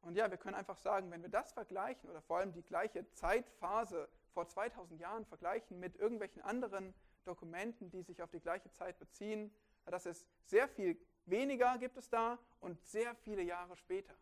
[0.01, 3.07] und ja, wir können einfach sagen, wenn wir das vergleichen oder vor allem die gleiche
[3.11, 6.93] Zeitphase vor 2000 Jahren vergleichen mit irgendwelchen anderen
[7.25, 9.53] Dokumenten, die sich auf die gleiche Zeit beziehen.
[9.85, 14.15] Das ist sehr viel weniger gibt es da und sehr viele Jahre später.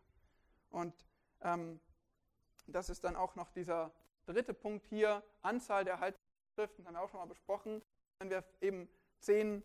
[0.70, 0.94] Und
[1.42, 1.80] ähm,
[2.66, 3.92] das ist dann auch noch dieser
[4.26, 7.82] dritte Punkt hier, Anzahl der Haltschriften, haben wir auch schon mal besprochen.
[8.18, 8.88] Wenn wir eben
[9.20, 9.62] 10,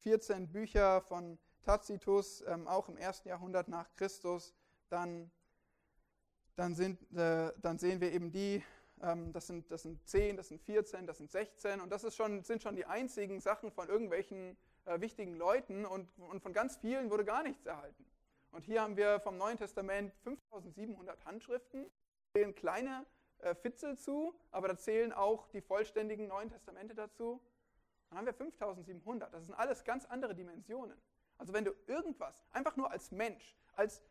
[0.00, 4.54] 14 Bücher von Tacitus, ähm, auch im ersten Jahrhundert nach Christus,
[4.88, 5.30] dann,
[6.56, 8.64] dann, sind, äh, dann sehen wir eben die
[9.00, 12.42] das, sind, das sind 10, das sind 14, das sind 16 und das ist schon,
[12.42, 14.56] sind schon die einzigen Sachen von irgendwelchen
[14.86, 18.04] äh, wichtigen Leuten und, und von ganz vielen wurde gar nichts erhalten.
[18.50, 23.06] Und hier haben wir vom Neuen Testament 5700 Handschriften, da zählen kleine
[23.38, 27.40] äh, Fitzel zu, aber da zählen auch die vollständigen Neuen Testamente dazu.
[28.08, 29.32] Dann haben wir 5700.
[29.32, 30.98] Das sind alles ganz andere Dimensionen.
[31.36, 34.02] Also wenn du irgendwas, einfach nur als Mensch, als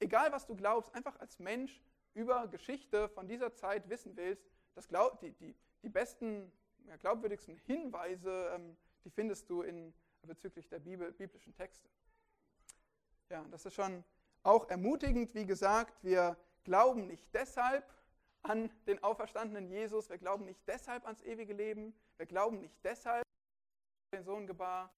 [0.00, 1.80] egal was du glaubst, einfach als Mensch
[2.14, 4.44] über Geschichte von dieser Zeit wissen willst,
[4.74, 6.50] das glaub, die, die, die besten,
[6.86, 9.92] ja, glaubwürdigsten Hinweise, ähm, die findest du in,
[10.26, 11.88] bezüglich der Bibel, biblischen Texte.
[13.28, 14.04] Ja, das ist schon
[14.42, 15.34] auch ermutigend.
[15.34, 17.84] Wie gesagt, wir glauben nicht deshalb
[18.42, 23.24] an den auferstandenen Jesus, wir glauben nicht deshalb ans ewige Leben, wir glauben nicht deshalb,
[24.12, 24.92] den Sohn gebar.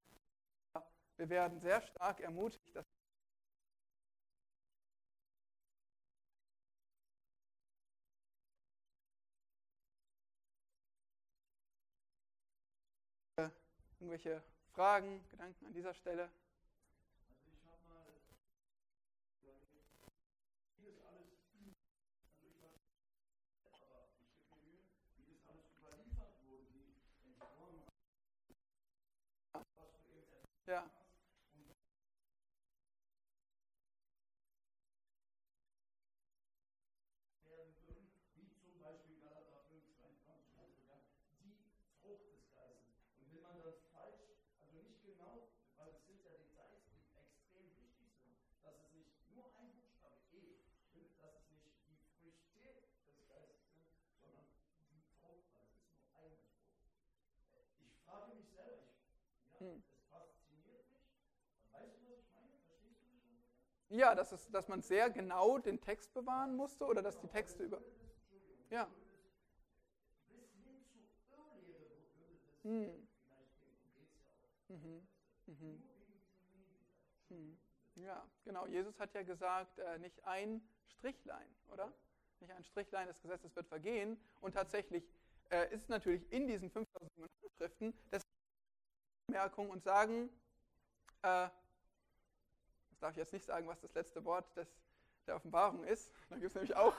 [1.16, 2.86] Wir werden sehr stark ermutigt, dass
[14.00, 14.42] Irgendwelche
[14.74, 16.28] Fragen, Gedanken an dieser Stelle?
[30.66, 31.03] Also
[59.60, 59.78] Hm.
[63.88, 67.62] Ja, das ist, dass man sehr genau den Text bewahren musste oder dass die Texte
[67.64, 67.80] über.
[68.70, 68.88] Ja.
[72.64, 73.04] Hm.
[74.68, 75.06] Mhm.
[75.46, 75.82] Mhm.
[77.30, 77.58] Mhm.
[77.96, 78.66] Ja, genau.
[78.66, 81.92] Jesus hat ja gesagt, äh, nicht ein Strichlein, oder?
[82.40, 84.18] Nicht ein Strichlein des Gesetzes wird vergehen.
[84.40, 85.04] Und tatsächlich
[85.50, 87.10] äh, ist natürlich in diesen 5000
[87.56, 88.22] Schriften, dass
[89.34, 90.30] Merkung und sagen,
[91.22, 91.48] äh,
[92.90, 94.68] das darf ich jetzt nicht sagen, was das letzte Wort des,
[95.26, 96.12] der Offenbarung ist.
[96.30, 96.94] Da gibt es nämlich auch.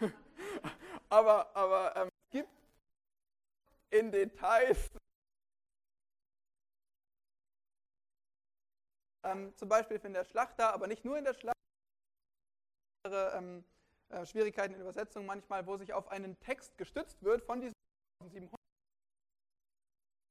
[1.08, 2.50] aber aber ähm, es gibt
[3.90, 4.90] in Details
[9.24, 11.54] ähm, zum Beispiel in der Schlachter, aber nicht nur in der Schlachter,
[13.34, 13.64] ähm,
[14.10, 17.72] äh, Schwierigkeiten in Übersetzung manchmal, wo sich auf einen Text gestützt wird von diesen
[18.22, 18.54] 700,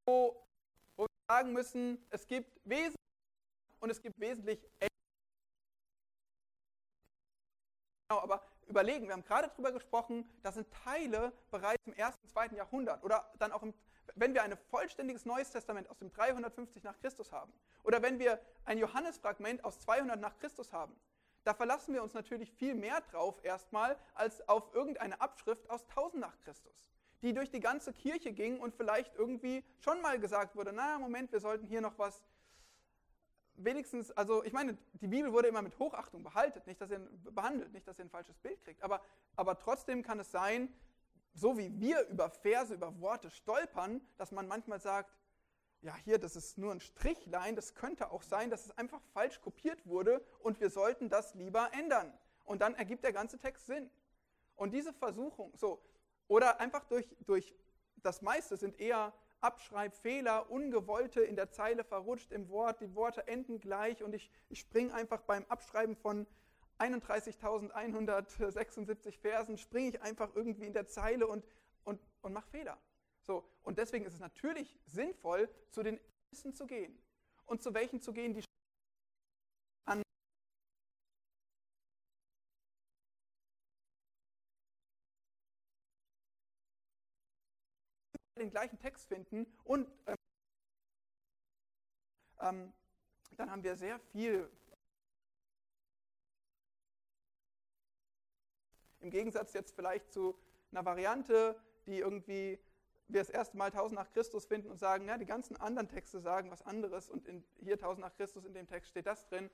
[0.08, 0.46] wo,
[1.28, 2.96] sagen müssen, es gibt wesentlich
[3.80, 4.60] und es gibt wesentlich
[8.08, 12.56] Genau, aber überlegen, wir haben gerade darüber gesprochen, da sind Teile bereits im ersten, zweiten
[12.56, 13.74] Jahrhundert oder dann auch, im,
[14.14, 17.52] wenn wir ein vollständiges Neues Testament aus dem 350 nach Christus haben
[17.84, 20.96] oder wenn wir ein Johannesfragment aus 200 nach Christus haben,
[21.44, 26.22] da verlassen wir uns natürlich viel mehr drauf erstmal als auf irgendeine Abschrift aus 1000
[26.22, 26.92] nach Christus,
[27.26, 31.32] die durch die ganze Kirche ging und vielleicht irgendwie schon mal gesagt wurde, na Moment,
[31.32, 32.22] wir sollten hier noch was
[33.56, 37.00] wenigstens, also ich meine, die Bibel wurde immer mit Hochachtung behalten, nicht, dass ihr,
[37.32, 39.02] behandelt, nicht, dass ihr ein falsches Bild kriegt, aber,
[39.36, 40.72] aber trotzdem kann es sein,
[41.34, 45.18] so wie wir über Verse, über Worte stolpern, dass man manchmal sagt,
[45.82, 49.42] ja, hier, das ist nur ein Strichlein, das könnte auch sein, dass es einfach falsch
[49.42, 52.14] kopiert wurde und wir sollten das lieber ändern.
[52.44, 53.90] Und dann ergibt der ganze Text Sinn.
[54.56, 55.82] Und diese Versuchung, so,
[56.28, 57.56] oder einfach durch, durch
[57.98, 63.60] das meiste sind eher Abschreibfehler, ungewollte in der Zeile verrutscht im Wort, die Worte enden
[63.60, 66.26] gleich und ich, ich springe einfach beim Abschreiben von
[66.80, 71.46] 31.176 Versen, springe ich einfach irgendwie in der Zeile und,
[71.84, 72.78] und, und mache Fehler.
[73.22, 76.00] So, und deswegen ist es natürlich sinnvoll, zu den
[76.30, 76.98] Ältesten zu gehen.
[77.46, 78.44] Und zu welchen zu gehen, die
[79.86, 80.02] an
[88.36, 90.16] den gleichen Text finden und ähm,
[92.42, 92.74] ähm,
[93.38, 94.50] dann haben wir sehr viel
[99.00, 100.38] im Gegensatz jetzt vielleicht zu
[100.72, 102.60] einer Variante, die irgendwie
[103.08, 106.20] wir das erste Mal 1000 nach Christus finden und sagen, ja, die ganzen anderen Texte
[106.20, 109.52] sagen was anderes und in, hier 1000 nach Christus in dem Text steht das drin,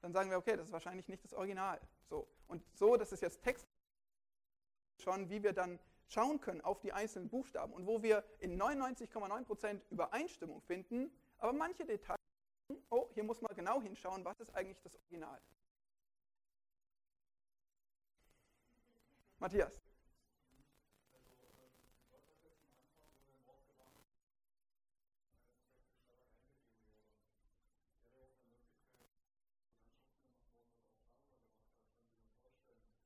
[0.00, 1.80] dann sagen wir, okay, das ist wahrscheinlich nicht das Original.
[2.08, 2.28] So.
[2.46, 3.66] Und so, das ist jetzt Text
[4.98, 5.80] schon, wie wir dann
[6.12, 11.84] schauen können auf die einzelnen Buchstaben und wo wir in 99,9% Übereinstimmung finden, aber manche
[11.86, 12.18] Details,
[12.90, 15.40] oh, hier muss man genau hinschauen, was ist eigentlich das Original.
[19.38, 19.80] Matthias.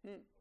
[0.02, 0.35] Hm.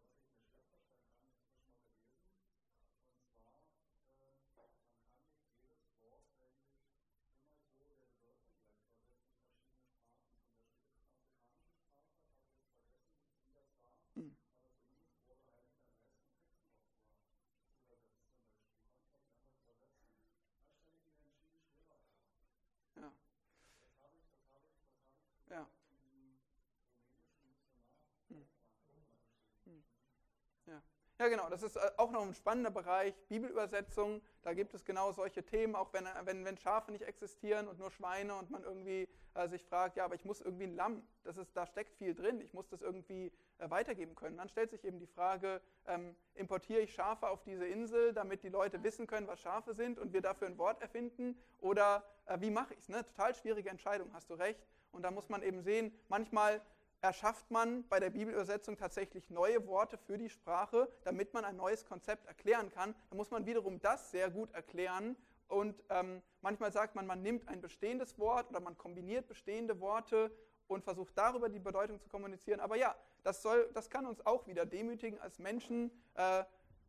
[31.17, 34.21] Ja, genau, das ist äh, auch noch ein spannender Bereich, Bibelübersetzung.
[34.41, 37.89] Da gibt es genau solche Themen, auch wenn, wenn, wenn Schafe nicht existieren und nur
[37.89, 41.37] Schweine und man irgendwie äh, sich fragt, ja, aber ich muss irgendwie ein Lamm, das
[41.37, 44.35] ist, da steckt viel drin, ich muss das irgendwie äh, weitergeben können.
[44.35, 48.49] Dann stellt sich eben die Frage, ähm, importiere ich Schafe auf diese Insel, damit die
[48.49, 51.39] Leute wissen können, was Schafe sind und wir dafür ein Wort erfinden?
[51.59, 52.89] Oder äh, wie mache ich es?
[52.89, 53.05] Ne?
[53.05, 54.59] Total schwierige Entscheidung, hast du recht.
[54.91, 56.61] Und da muss man eben sehen, manchmal
[57.05, 61.85] erschafft man bei der Bibelübersetzung tatsächlich neue Worte für die Sprache, damit man ein neues
[61.85, 62.95] Konzept erklären kann.
[63.09, 65.15] Da muss man wiederum das sehr gut erklären.
[65.47, 70.31] Und ähm, manchmal sagt man, man nimmt ein bestehendes Wort oder man kombiniert bestehende Worte
[70.67, 72.59] und versucht darüber die Bedeutung zu kommunizieren.
[72.59, 75.91] Aber ja, das, soll, das kann uns auch wieder demütigen als Menschen.
[76.15, 76.43] Äh,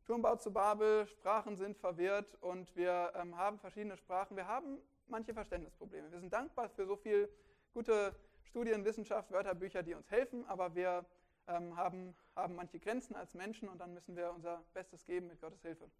[0.06, 4.34] Turmbau zu Babel, Sprachen sind verwirrt und wir ähm, haben verschiedene Sprachen.
[4.34, 6.10] Wir haben manche Verständnisprobleme.
[6.10, 7.28] Wir sind dankbar für so viel
[7.74, 8.14] gute
[8.46, 11.04] Studien, Wissenschaft, Wörterbücher, die uns helfen, aber wir
[11.48, 15.40] ähm, haben, haben manche Grenzen als Menschen und dann müssen wir unser Bestes geben mit
[15.40, 15.90] Gottes Hilfe.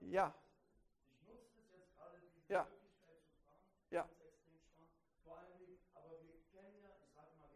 [0.00, 0.34] Ja.
[1.10, 2.66] Ich nutze das jetzt gerade, diese ja.
[3.90, 4.08] Ja.
[5.24, 7.50] Vor allem, aber wir kennen ja, ich sage mal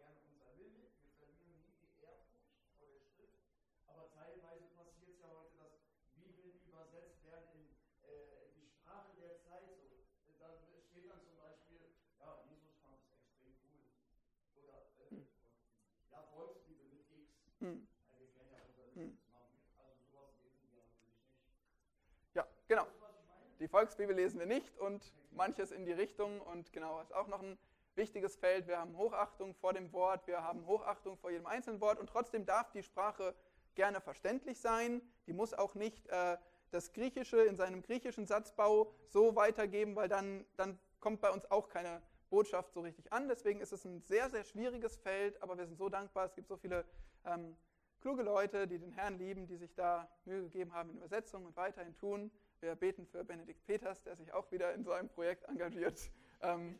[23.65, 26.39] die Volksbibel lesen wir nicht und manches in die Richtung.
[26.39, 27.57] Und genau, ist auch noch ein
[27.95, 28.67] wichtiges Feld.
[28.67, 32.45] Wir haben Hochachtung vor dem Wort, wir haben Hochachtung vor jedem einzelnen Wort und trotzdem
[32.45, 33.33] darf die Sprache
[33.73, 35.01] gerne verständlich sein.
[35.25, 36.37] Die muss auch nicht äh,
[36.69, 41.67] das Griechische in seinem griechischen Satzbau so weitergeben, weil dann, dann kommt bei uns auch
[41.67, 43.27] keine Botschaft so richtig an.
[43.27, 46.27] Deswegen ist es ein sehr, sehr schwieriges Feld, aber wir sind so dankbar.
[46.27, 46.85] Es gibt so viele
[47.25, 47.57] ähm,
[47.99, 51.57] kluge Leute, die den Herrn lieben, die sich da Mühe gegeben haben in Übersetzung und
[51.57, 52.29] weiterhin tun.
[52.61, 56.09] Wir beten für Benedikt Peters, der sich auch wieder in so einem Projekt engagiert.
[56.41, 56.79] Ähm,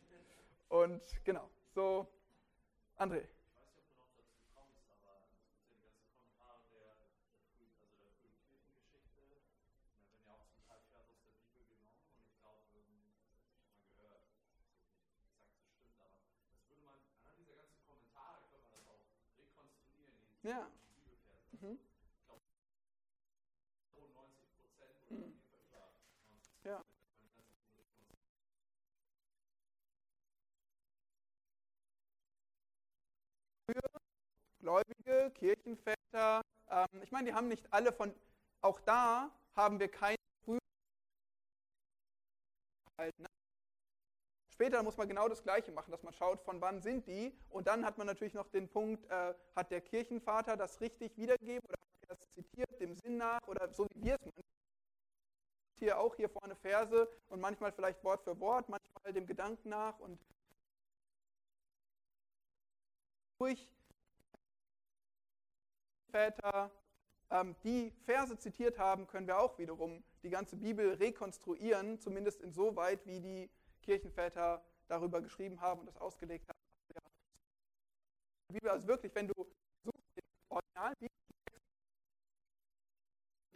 [0.68, 2.06] und genau, so,
[2.98, 3.26] André.
[20.42, 20.70] Ja.
[21.60, 21.78] Mhm.
[26.64, 26.84] Ja.
[33.66, 33.80] Für
[34.66, 38.12] Gläubige, Kirchenväter, ähm, ich meine, die haben nicht alle von,
[38.62, 40.16] auch da haben wir keine
[42.98, 43.28] ne?
[44.52, 47.32] Später muss man genau das Gleiche machen, dass man schaut, von wann sind die.
[47.48, 51.64] Und dann hat man natürlich noch den Punkt, äh, hat der Kirchenvater das richtig wiedergegeben
[51.68, 54.42] oder hat er das zitiert, dem Sinn nach oder so wie wir es manchmal
[55.78, 60.00] hier auch hier vorne Verse und manchmal vielleicht Wort für Wort, manchmal dem Gedanken nach
[60.00, 60.18] und
[63.38, 63.75] durch
[66.10, 66.70] Väter,
[67.30, 73.04] ähm, die Verse zitiert haben, können wir auch wiederum die ganze Bibel rekonstruieren, zumindest insoweit,
[73.06, 73.50] wie die
[73.82, 76.58] Kirchenväter darüber geschrieben haben und das ausgelegt haben.
[78.48, 79.34] Die Bibel, also wirklich, wenn du
[79.82, 81.10] suchst den Original mit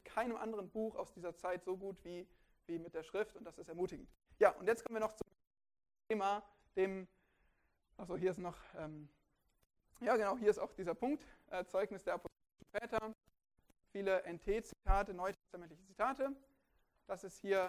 [0.05, 2.27] keinem anderen Buch aus dieser Zeit so gut wie,
[2.67, 4.09] wie mit der Schrift und das ist ermutigend.
[4.39, 5.27] Ja, und jetzt kommen wir noch zum
[6.09, 6.43] Thema,
[6.77, 7.07] dem,
[7.97, 9.09] also hier ist noch, ähm,
[10.01, 12.40] ja genau, hier ist auch dieser Punkt, äh, Zeugnis der apostolischen
[12.73, 13.15] Väter,
[13.93, 16.35] viele NT-Zitate, neutestamentliche Zitate.
[17.07, 17.69] Das ist hier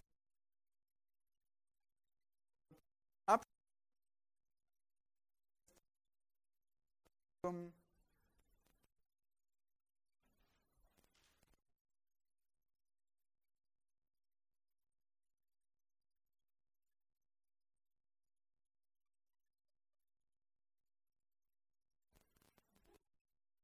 [7.43, 7.74] zum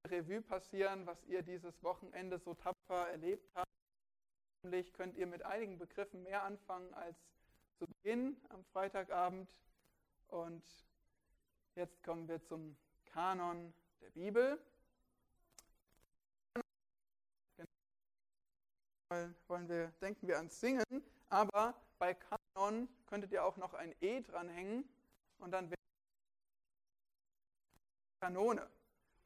[0.09, 3.71] Revue passieren, was ihr dieses Wochenende so tapfer erlebt habt.
[4.63, 7.17] Nämlich könnt ihr mit einigen Begriffen mehr anfangen als
[7.77, 9.49] zu Beginn am Freitagabend.
[10.27, 10.63] Und
[11.75, 14.59] jetzt kommen wir zum Kanon der Bibel.
[19.47, 20.83] Wollen wir, denken wir ans Singen,
[21.29, 24.83] aber bei Kanon könntet ihr auch noch ein E dranhängen
[25.37, 25.77] und dann wäre
[28.19, 28.69] Kanone.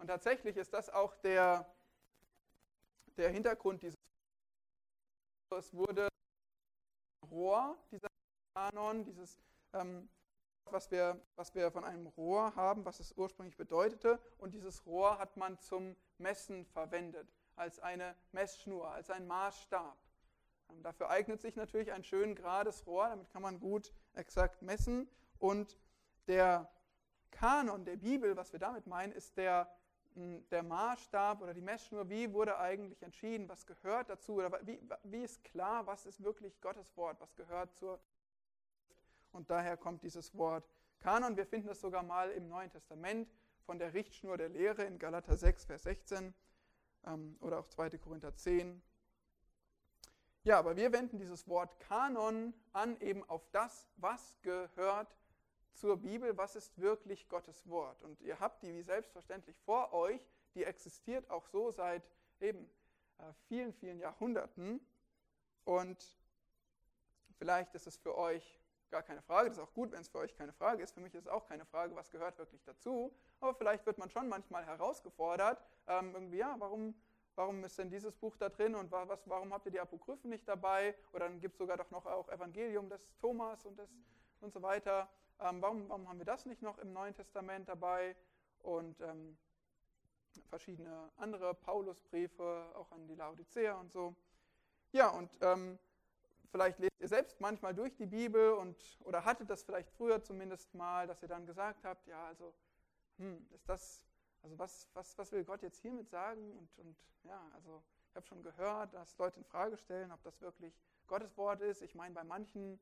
[0.02, 1.72] Und tatsächlich ist das auch der,
[3.18, 3.95] der Hintergrund dieses.
[5.56, 6.08] Es wurde
[7.30, 8.08] Rohr, dieser
[8.56, 9.39] Kanon, dieses
[9.74, 10.10] ähm,
[10.66, 14.20] was wir, was wir von einem Rohr haben, was es ursprünglich bedeutete.
[14.39, 19.97] Und dieses Rohr hat man zum Messen verwendet, als eine Messschnur, als ein Maßstab.
[20.72, 25.08] Ähm, dafür eignet sich natürlich ein schön gerades Rohr, damit kann man gut exakt messen.
[25.38, 25.78] Und
[26.26, 26.72] der
[27.30, 29.72] Kanon der Bibel, was wir damit meinen, ist der,
[30.16, 32.09] der Maßstab oder die Messschnur.
[32.09, 34.36] Wie wurde eigentlich entschieden, was gehört dazu?
[34.36, 37.99] Oder wie, wie ist klar, was ist wirklich Gottes Wort, was gehört zur
[39.32, 41.38] und daher kommt dieses Wort Kanon.
[41.38, 43.30] Wir finden es sogar mal im Neuen Testament
[43.66, 46.34] von der Richtschnur der Lehre in Galater 6, Vers 16
[47.05, 47.91] ähm, oder auch 2.
[47.91, 48.82] Korinther 10.
[50.43, 55.16] Ja, aber wir wenden dieses Wort Kanon an eben auf das, was gehört
[55.74, 58.01] zur Bibel, was ist wirklich Gottes Wort.
[58.03, 60.22] Und ihr habt die wie selbstverständlich vor euch,
[60.55, 62.03] die existiert auch so seit
[62.39, 62.69] eben
[63.17, 64.80] äh, vielen, vielen Jahrhunderten.
[65.63, 66.19] Und
[67.38, 68.61] vielleicht ist es für euch
[68.91, 69.49] gar keine Frage.
[69.49, 70.93] Das ist auch gut, wenn es für euch keine Frage ist.
[70.93, 73.15] Für mich ist es auch keine Frage, was gehört wirklich dazu.
[73.39, 76.93] Aber vielleicht wird man schon manchmal herausgefordert, ähm, irgendwie, ja, warum,
[77.36, 80.47] warum ist denn dieses Buch da drin und was, warum habt ihr die Apokryphen nicht
[80.47, 80.95] dabei?
[81.13, 83.89] Oder dann gibt es sogar doch noch auch Evangelium des Thomas und, des,
[84.41, 85.09] und so weiter.
[85.41, 88.15] Ähm, warum, warum haben wir das nicht noch im Neuen Testament dabei?
[88.59, 89.37] Und ähm,
[90.49, 94.15] verschiedene andere Paulusbriefe, auch an die Laodicea und so.
[94.91, 95.79] Ja, und ähm,
[96.51, 100.73] Vielleicht lest ihr selbst manchmal durch die Bibel und oder hattet das vielleicht früher zumindest
[100.75, 102.53] mal, dass ihr dann gesagt habt, ja, also
[103.17, 104.03] hm, ist das
[104.41, 106.51] Also was, was, was will Gott jetzt hiermit sagen?
[106.57, 110.41] Und, und ja, also ich habe schon gehört, dass Leute in Frage stellen, ob das
[110.41, 110.73] wirklich
[111.07, 111.81] Gottes Wort ist.
[111.81, 112.79] Ich meine, bei manchen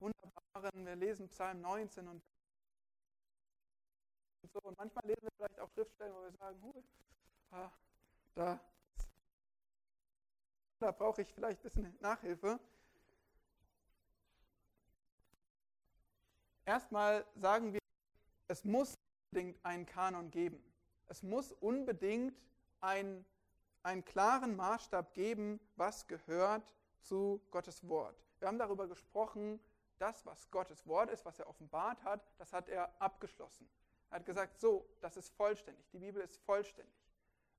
[0.00, 2.22] wunderbaren, wir lesen Psalm 19 und
[4.52, 6.84] so, und manchmal lesen wir vielleicht auch Schriftstellen, wo wir sagen, hui,
[7.50, 7.70] ah,
[8.34, 8.60] da,
[10.78, 12.60] da brauche ich vielleicht ein bisschen Nachhilfe.
[16.64, 17.80] Erstmal sagen wir,
[18.48, 18.94] es muss
[19.30, 20.62] unbedingt einen Kanon geben.
[21.06, 22.40] Es muss unbedingt
[22.80, 23.24] ein,
[23.82, 28.16] einen klaren Maßstab geben, was gehört zu Gottes Wort.
[28.38, 29.60] Wir haben darüber gesprochen,
[29.98, 33.68] das, was Gottes Wort ist, was er offenbart hat, das hat er abgeschlossen.
[34.10, 35.88] Er hat gesagt, so, das ist vollständig.
[35.90, 36.94] Die Bibel ist vollständig.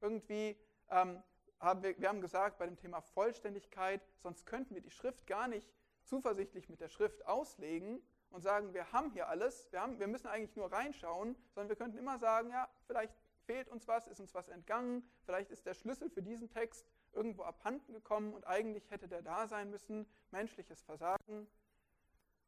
[0.02, 0.58] Irgendwie
[0.90, 1.22] ähm,
[1.60, 5.48] haben wir, wir haben gesagt, bei dem Thema Vollständigkeit, sonst könnten wir die Schrift gar
[5.48, 5.68] nicht
[6.04, 10.28] zuversichtlich mit der Schrift auslegen, und sagen, wir haben hier alles, wir, haben, wir müssen
[10.28, 13.14] eigentlich nur reinschauen, sondern wir könnten immer sagen, ja, vielleicht
[13.46, 17.44] fehlt uns was, ist uns was entgangen, vielleicht ist der Schlüssel für diesen Text irgendwo
[17.44, 21.48] abhanden gekommen und eigentlich hätte der da sein müssen, menschliches Versagen.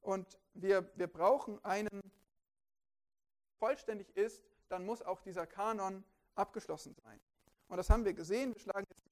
[0.01, 2.01] Und wir, wir brauchen einen,
[3.59, 6.03] vollständig ist, dann muss auch dieser Kanon
[6.35, 7.19] abgeschlossen sein.
[7.67, 9.03] Und das haben wir gesehen, wir schlagen jetzt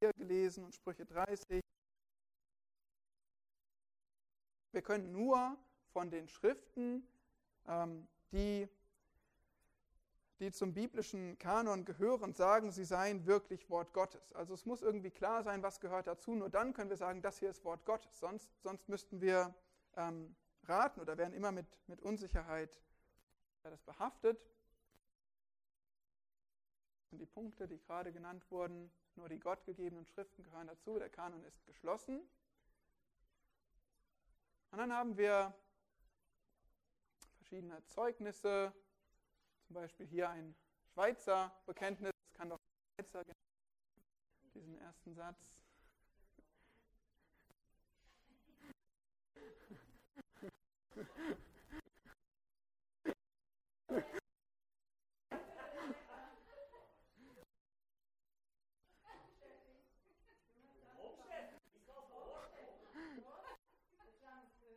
[0.00, 1.60] hier gelesen und Sprüche 30,
[4.72, 5.56] wir können nur
[5.92, 7.06] von den Schriften,
[7.66, 8.68] ähm, die,
[10.40, 14.32] die zum biblischen Kanon gehören, sagen, sie seien wirklich Wort Gottes.
[14.32, 16.34] Also es muss irgendwie klar sein, was gehört dazu.
[16.34, 18.20] Nur dann können wir sagen, das hier ist Wort Gottes.
[18.20, 19.54] Sonst, sonst müssten wir
[19.96, 22.80] ähm, raten oder wären immer mit, mit Unsicherheit
[23.64, 24.40] das behaftet.
[27.10, 30.98] Und die Punkte, die gerade genannt wurden, nur die gottgegebenen Schriften gehören dazu.
[30.98, 32.20] Der Kanon ist geschlossen.
[34.70, 35.54] Und dann haben wir
[37.36, 38.72] verschiedene Zeugnisse,
[39.68, 40.54] zum Beispiel hier ein
[40.94, 42.58] Schweizer Bekenntnis, das kann doch
[42.96, 43.22] Schweizer
[44.54, 45.36] diesen ersten Satz.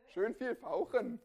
[0.10, 1.22] Schön viel fauchen.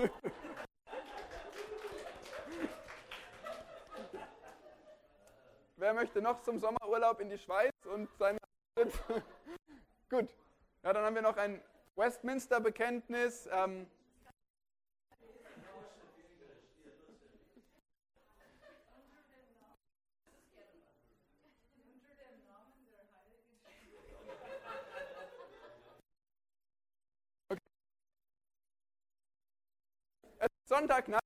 [5.76, 8.38] Wer möchte noch zum Sommerurlaub in die Schweiz und seine
[10.10, 10.34] Gut.
[10.82, 11.62] Ja, dann haben wir noch ein
[11.96, 13.48] Westminster-Bekenntnis.
[13.52, 13.86] Ähm,
[30.70, 31.20] Sonntagnacht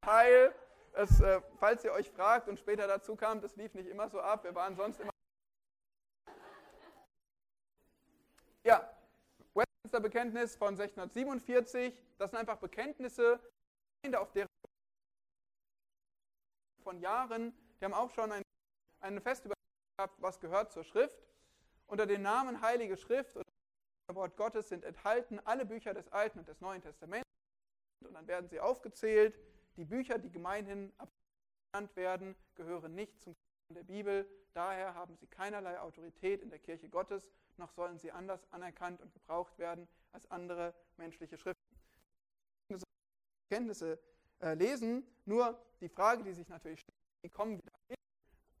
[0.00, 0.54] Teil.
[0.94, 4.22] Es, äh, falls ihr euch fragt und später dazu kam, das lief nicht immer so
[4.22, 4.42] ab.
[4.42, 5.10] Wir waren sonst immer.
[8.64, 8.90] Ja,
[9.52, 11.94] Westminster Bekenntnis von 1647.
[12.16, 13.38] Das sind einfach Bekenntnisse,
[14.14, 14.48] auf deren
[16.82, 18.42] von Jahren, die haben auch schon ein,
[19.00, 21.22] eine feste gehabt, was gehört zur Schrift.
[21.86, 23.44] Unter dem Namen Heilige Schrift oder
[24.14, 27.29] Wort Gottes sind enthalten alle Bücher des Alten und des Neuen Testaments
[28.04, 29.38] und dann werden sie aufgezählt.
[29.76, 30.92] Die Bücher, die gemeinhin
[31.72, 33.34] genannt werden, gehören nicht zum
[33.74, 34.28] der Bibel.
[34.52, 39.12] Daher haben sie keinerlei Autorität in der Kirche Gottes, noch sollen sie anders anerkannt und
[39.12, 41.60] gebraucht werden als andere menschliche Schriften.
[43.48, 43.98] Kenntnisse
[44.40, 47.96] äh, lesen, nur die Frage, die sich natürlich stellt, wie kommen wir dahin?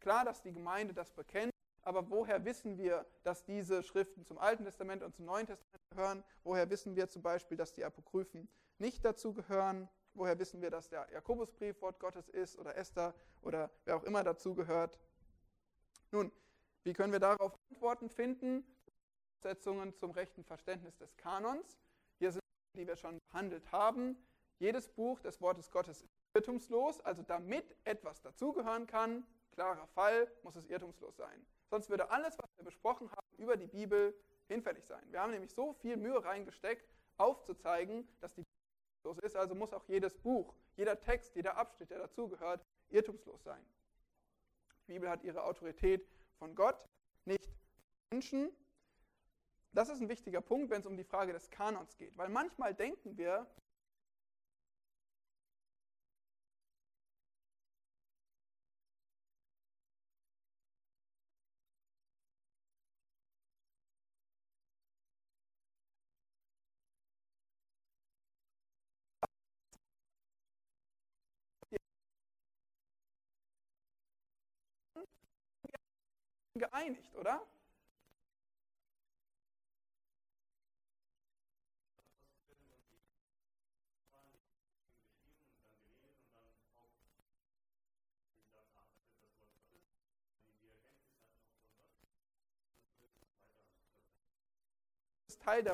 [0.00, 4.64] Klar, dass die Gemeinde das bekennt, aber woher wissen wir, dass diese Schriften zum Alten
[4.64, 6.24] Testament und zum Neuen Testament gehören?
[6.42, 8.48] Woher wissen wir zum Beispiel, dass die Apokryphen
[8.80, 9.88] nicht dazu gehören?
[10.14, 14.24] Woher wissen wir, dass der Jakobusbrief Wort Gottes ist oder Esther oder wer auch immer
[14.24, 14.98] dazu gehört?
[16.10, 16.32] Nun,
[16.82, 18.64] wie können wir darauf Antworten finden?
[19.40, 21.78] Voraussetzungen zum rechten Verständnis des Kanons.
[22.18, 22.42] Hier sind
[22.76, 24.16] die wir schon behandelt haben.
[24.58, 30.56] Jedes Buch des Wortes Gottes ist irrtumslos, also damit etwas dazugehören kann, klarer Fall, muss
[30.56, 31.46] es irrtumslos sein.
[31.70, 34.14] Sonst würde alles, was wir besprochen haben über die Bibel,
[34.48, 35.02] hinfällig sein.
[35.10, 38.44] Wir haben nämlich so viel Mühe reingesteckt, aufzuzeigen, dass die
[39.00, 43.64] irrtumslos ist, also muss auch jedes Buch, jeder Text, jeder Abschnitt, der dazugehört, irrtumslos sein.
[44.86, 46.06] Die Bibel hat ihre Autorität
[46.38, 46.76] von Gott,
[47.24, 47.54] nicht von
[48.10, 48.50] Menschen.
[49.72, 52.74] Das ist ein wichtiger Punkt, wenn es um die Frage des Kanons geht, weil manchmal
[52.74, 53.46] denken wir,
[76.54, 77.40] geeinigt, oder?
[95.40, 95.72] Teil der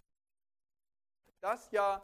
[1.40, 2.02] dass ja,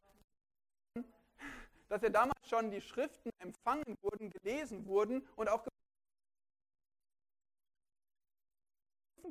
[1.89, 5.65] dass ja damals schon die Schriften empfangen wurden, gelesen wurden und auch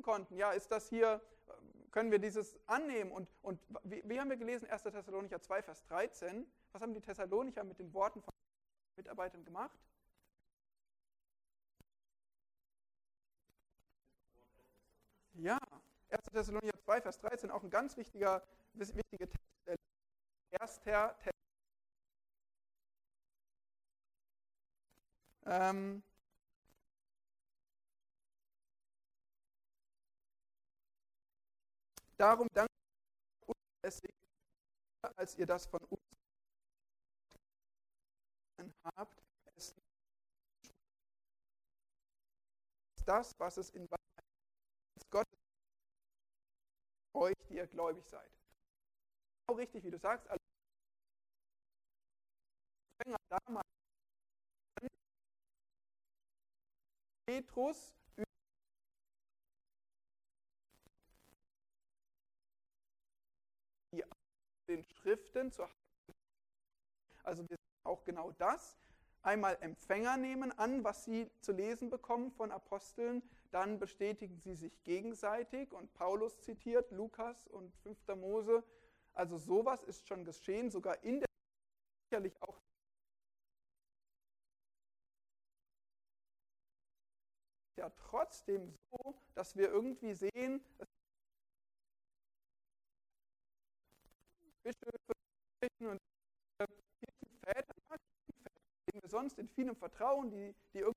[0.00, 0.36] konnten.
[0.36, 1.20] Ja, ist das hier,
[1.90, 3.12] können wir dieses annehmen?
[3.12, 4.70] Und, und wie, wie haben wir gelesen?
[4.70, 4.82] 1.
[4.84, 6.46] Thessalonicher 2, Vers 13.
[6.72, 8.32] Was haben die Thessalonicher mit den Worten von
[8.96, 9.78] Mitarbeitern gemacht?
[15.34, 15.58] Ja,
[16.08, 16.24] 1.
[16.32, 18.42] Thessalonicher 2, Vers 13, auch ein ganz wichtiger,
[18.74, 19.42] wichtiger Text.
[20.50, 21.16] Erster
[25.46, 26.02] ähm,
[32.22, 32.70] Darum danke
[33.82, 34.14] ich
[35.16, 36.00] als ihr das von uns
[38.94, 39.20] habt,
[39.56, 39.74] es
[43.04, 43.88] das, was es in
[45.10, 45.36] Gottes
[47.12, 48.30] euch, die ihr gläubig seid.
[49.48, 50.38] Genau richtig, wie du sagst, alle
[53.28, 53.66] damals
[57.26, 57.92] Petrus
[63.92, 64.04] die
[64.72, 65.68] den Schriften zur
[67.24, 68.76] also wir auch genau das
[69.22, 74.82] einmal Empfänger nehmen an, was sie zu lesen bekommen von Aposteln, dann bestätigen sie sich
[74.82, 78.16] gegenseitig und Paulus zitiert Lukas und 5.
[78.16, 78.64] Mose.
[79.12, 81.28] Also sowas ist schon geschehen, sogar in der
[82.08, 82.58] sicherlich auch
[87.76, 90.64] ja trotzdem so, dass wir irgendwie sehen,
[94.62, 95.12] Bischöfe
[95.80, 95.98] und
[97.00, 97.74] Kirchenväter,
[98.88, 100.92] denen wir sonst in vielem vertrauen, die, die irgendwie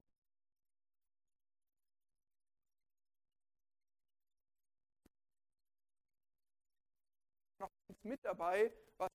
[7.59, 7.71] noch
[8.03, 9.09] mit dabei, was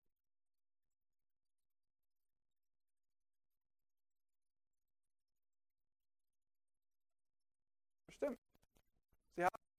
[8.06, 8.38] bestimmt.
[9.36, 9.69] Sie haben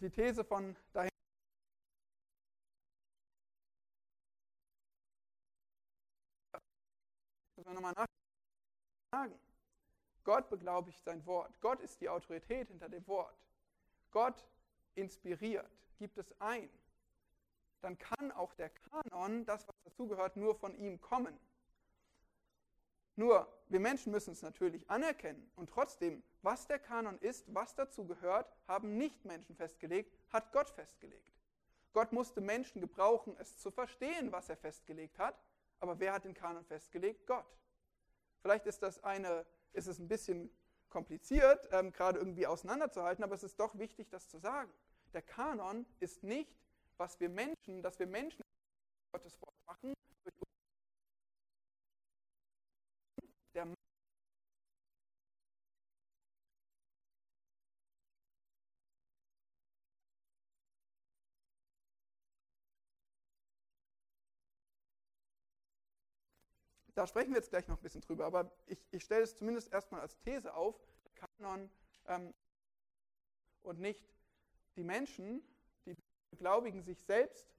[0.00, 1.10] die These von dahin.
[7.64, 7.92] Nochmal
[9.12, 9.38] nachfragen.
[10.24, 11.60] Gott beglaubigt sein Wort.
[11.60, 13.36] Gott ist die Autorität hinter dem Wort.
[14.10, 14.46] Gott
[14.94, 16.70] inspiriert, gibt es ein.
[17.80, 21.38] Dann kann auch der Kanon, das was dazugehört, nur von ihm kommen.
[23.18, 25.50] Nur, wir Menschen müssen es natürlich anerkennen.
[25.56, 30.70] Und trotzdem, was der Kanon ist, was dazu gehört, haben nicht Menschen festgelegt, hat Gott
[30.70, 31.34] festgelegt.
[31.92, 35.34] Gott musste Menschen gebrauchen, es zu verstehen, was er festgelegt hat.
[35.80, 37.26] Aber wer hat den Kanon festgelegt?
[37.26, 37.58] Gott.
[38.40, 40.48] Vielleicht ist das eine, ist es ein bisschen
[40.88, 44.72] kompliziert, ähm, gerade irgendwie auseinanderzuhalten, aber es ist doch wichtig, das zu sagen.
[45.12, 46.56] Der Kanon ist nicht,
[46.98, 48.44] was wir Menschen, dass wir Menschen
[49.10, 49.92] Gottes Wort machen,
[66.98, 69.72] Da sprechen wir jetzt gleich noch ein bisschen drüber, aber ich, ich stelle es zumindest
[69.72, 71.70] erstmal als These auf, der Kanon
[72.06, 72.34] ähm,
[73.62, 74.04] und nicht
[74.74, 75.40] die Menschen,
[75.86, 75.94] die
[76.32, 77.54] beglaubigen sich selbst.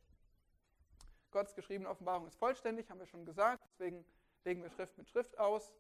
[1.32, 4.04] Gottes geschriebene Offenbarung ist vollständig, haben wir schon gesagt, deswegen
[4.44, 5.74] legen wir Schrift mit Schrift aus.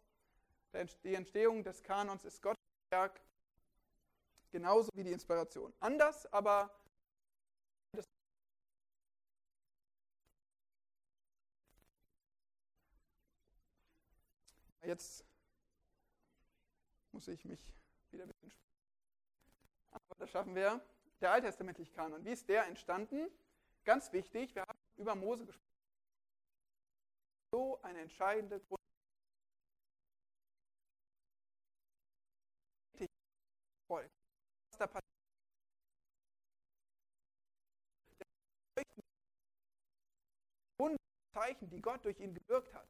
[1.03, 3.19] Die Entstehung des Kanons ist Gottes Werk,
[4.51, 5.73] genauso wie die Inspiration.
[5.79, 6.71] Anders, aber
[14.89, 15.23] Jetzt
[17.11, 17.59] muss ich mich
[18.09, 18.51] wieder ein bisschen
[19.91, 20.81] Aber das schaffen wir.
[21.21, 23.29] Der alttestamentliche Kanon, wie ist der entstanden?
[23.83, 25.69] Ganz wichtig, wir haben über Mose gesprochen.
[27.51, 28.79] So eine entscheidende Grund.
[33.89, 35.09] Was da passiert.
[41.31, 42.89] Zeichen, die Gott durch ihn gewirkt hat.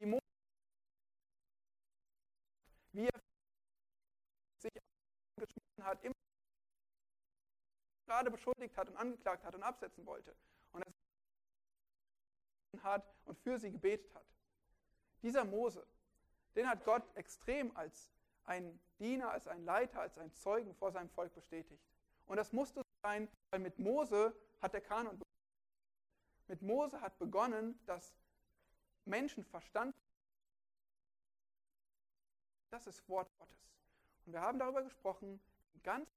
[0.00, 0.20] Mose
[2.92, 3.20] wie er
[4.58, 4.72] sich
[5.36, 6.14] geschnitten hat, immer
[8.06, 10.34] gerade beschuldigt hat und angeklagt hat und absetzen wollte.
[10.72, 10.82] Und
[12.72, 14.26] er hat und für sie gebetet hat.
[15.22, 15.86] Dieser Mose,
[16.54, 18.15] den hat Gott extrem als
[18.46, 21.82] ein Diener, als ein Leiter, als ein Zeugen vor seinem Volk bestätigt.
[22.26, 25.26] Und das musste sein, weil mit Mose hat der Kanon begonnen.
[26.48, 28.16] Mit Mose hat begonnen, dass
[29.04, 29.94] Menschen verstanden
[32.76, 33.56] das ist Wort Gottes.
[34.26, 35.40] Und wir haben darüber gesprochen,
[35.82, 36.10] ganz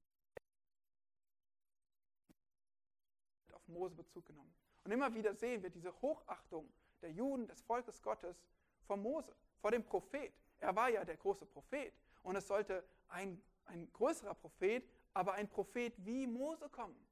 [3.54, 4.54] auf Mose Bezug genommen.
[4.84, 6.70] Und immer wieder sehen wir diese Hochachtung
[7.02, 8.44] der Juden, des Volkes Gottes
[8.88, 10.34] vor Mose, vor dem Prophet.
[10.60, 11.94] Er war ja der große Prophet.
[12.24, 17.08] Und es sollte ein, ein größerer Prophet, aber ein Prophet wie Mose kommen.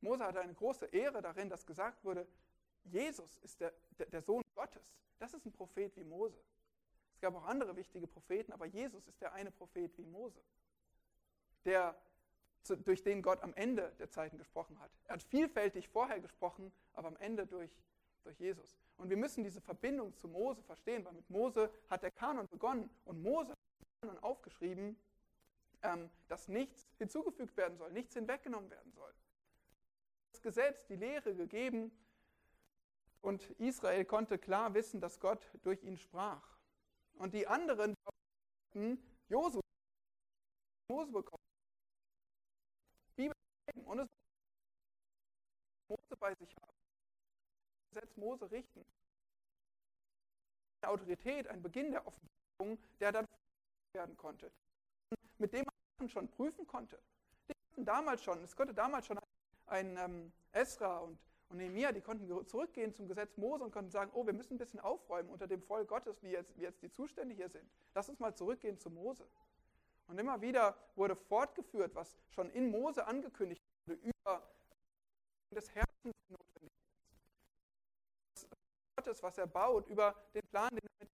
[0.00, 2.26] Mose hatte eine große Ehre darin, dass gesagt wurde,
[2.84, 4.92] Jesus ist der, der, der Sohn Gottes.
[5.18, 6.42] Das ist ein Prophet wie Mose.
[7.14, 10.42] Es gab auch andere wichtige Propheten, aber Jesus ist der eine Prophet wie Mose,
[11.64, 11.96] der,
[12.84, 14.90] durch den Gott am Ende der Zeiten gesprochen hat.
[15.04, 17.70] Er hat vielfältig vorher gesprochen, aber am Ende durch,
[18.24, 18.76] durch Jesus.
[18.96, 22.90] Und wir müssen diese Verbindung zu Mose verstehen, weil mit Mose hat der Kanon begonnen
[23.04, 24.96] und Mose hat den Kanon aufgeschrieben,
[25.82, 29.12] ähm, dass nichts hinzugefügt werden soll, nichts hinweggenommen werden soll.
[30.32, 31.90] Das Gesetz, die Lehre gegeben,
[33.22, 36.58] und Israel konnte klar wissen, dass Gott durch ihn sprach.
[37.14, 37.94] Und die anderen
[39.28, 39.60] Josu,
[40.88, 41.44] Mose bekommen,
[43.14, 43.34] Bibel
[43.84, 44.08] und es
[45.88, 46.81] Mose bei sich haben.
[47.92, 48.84] Gesetz Mose richten.
[50.80, 53.26] Eine Autorität, ein Beginn der Offenbarung, der dann
[53.92, 54.50] werden konnte.
[55.38, 55.64] Mit dem
[55.98, 56.98] man schon prüfen konnte.
[57.48, 59.18] Die konnten damals schon, es konnte damals schon
[59.66, 61.18] ein, ähm, Esra und
[61.52, 64.58] und Nehemiah, die konnten zurückgehen zum Gesetz Mose und konnten sagen, oh, wir müssen ein
[64.58, 67.70] bisschen aufräumen unter dem Volk Gottes, wie jetzt, wie jetzt die Zustände hier sind.
[67.94, 69.28] Lass uns mal zurückgehen zu Mose.
[70.06, 74.42] Und immer wieder wurde fortgeführt, was schon in Mose angekündigt wurde, über
[75.50, 76.14] des Herzens.
[79.02, 81.10] Gottes, was er baut, über den Plan, den er mit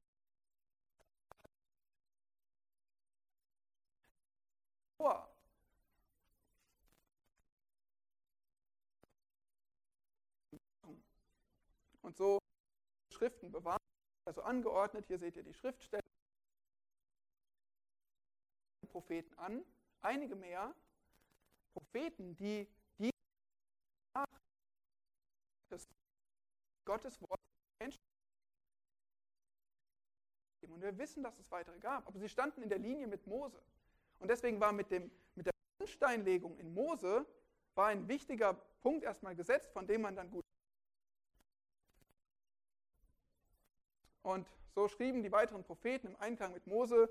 [4.99, 5.34] vor
[12.03, 12.39] und so
[13.11, 13.80] Schriften bewahrt,
[14.26, 15.07] also angeordnet.
[15.07, 16.05] Hier seht ihr die Schriftstellen.
[18.89, 19.64] Propheten an,
[20.03, 20.74] einige mehr
[21.72, 22.68] Propheten, die
[22.99, 23.11] die
[24.14, 24.26] nach
[26.84, 27.48] Gottes Wort
[27.79, 28.01] Menschen
[30.79, 33.61] und wir wissen, dass es weitere gab, aber sie standen in der Linie mit Mose.
[34.20, 37.26] Und deswegen war mit, dem, mit der Grundsteinlegung in Mose
[37.74, 40.45] war ein wichtiger Punkt erstmal gesetzt, von dem man dann gut
[44.22, 47.09] Und so schrieben die weiteren Propheten im Einklang mit Mose.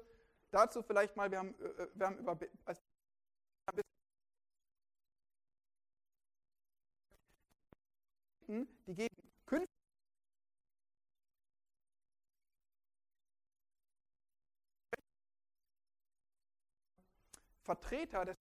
[0.51, 2.79] Dazu vielleicht mal, wir haben, äh, äh, wir haben über als
[8.47, 9.07] die gegen
[9.45, 9.76] künftige
[17.67, 18.35] Vertreter des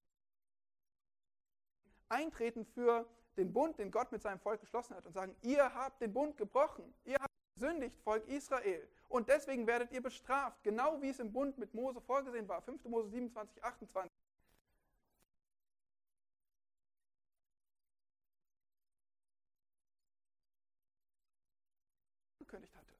[2.08, 3.04] eintreten für
[3.36, 6.36] den Bund, den Gott mit seinem Volk geschlossen hat und sagen, ihr habt den Bund
[6.36, 8.88] gebrochen, ihr habt sündigt, Volk Israel.
[9.08, 12.62] Und deswegen werdet ihr bestraft, genau wie es im Bund mit Mose vorgesehen war.
[12.62, 12.84] 5.
[12.84, 14.10] Mose 27, 28.
[22.38, 22.94] angekündigt hatte.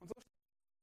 [0.00, 0.14] Und so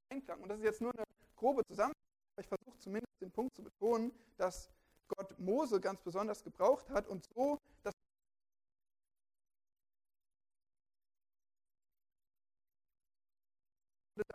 [0.09, 0.41] Einklang.
[0.41, 1.03] Und das ist jetzt nur eine
[1.35, 2.10] grobe Zusammenfassung.
[2.37, 4.69] Ich versuche zumindest den Punkt zu betonen, dass
[5.07, 7.93] Gott Mose ganz besonders gebraucht hat und so das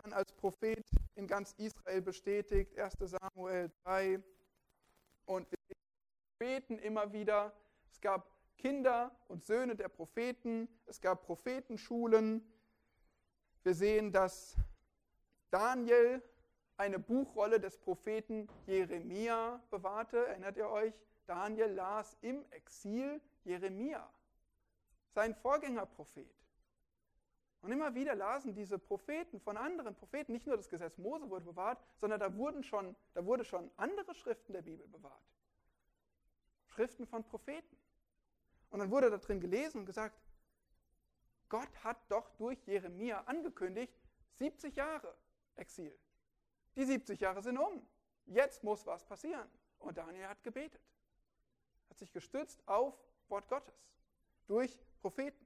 [0.03, 0.85] dann als Prophet
[1.15, 4.21] in ganz Israel bestätigt, 1 Samuel 3.
[5.25, 5.57] Und wir
[6.39, 7.53] beten immer wieder.
[7.91, 12.41] Es gab Kinder und Söhne der Propheten, es gab Prophetenschulen.
[13.63, 14.55] Wir sehen, dass
[15.51, 16.21] Daniel
[16.77, 20.27] eine Buchrolle des Propheten Jeremia bewahrte.
[20.27, 20.93] Erinnert ihr euch?
[21.25, 24.09] Daniel las im Exil Jeremia,
[25.13, 26.33] sein Vorgängerprophet.
[27.61, 31.43] Und immer wieder lasen diese Propheten von anderen Propheten, nicht nur das Gesetz Mose wurde
[31.43, 35.21] bewahrt, sondern da, wurden schon, da wurde schon andere Schriften der Bibel bewahrt.
[36.67, 37.77] Schriften von Propheten.
[38.69, 40.21] Und dann wurde da drin gelesen und gesagt,
[41.49, 43.93] Gott hat doch durch Jeremia angekündigt,
[44.37, 45.13] 70 Jahre
[45.55, 45.97] Exil.
[46.77, 47.85] Die 70 Jahre sind um.
[48.27, 49.49] Jetzt muss was passieren.
[49.79, 50.81] Und Daniel hat gebetet.
[51.89, 52.93] Hat sich gestützt auf
[53.29, 53.73] Wort Gottes
[54.45, 55.43] durch Propheten.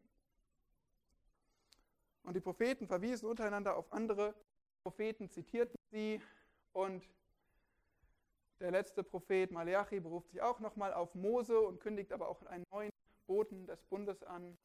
[2.24, 4.36] Und die Propheten verwiesen untereinander auf andere
[4.84, 6.22] Propheten, zitierten sie
[6.74, 7.04] und
[8.60, 12.66] Der letzte Prophet Malachi beruft sich auch nochmal auf Mose und kündigt aber auch einen
[12.72, 12.92] neuen
[13.26, 14.58] Boten des Bundes an.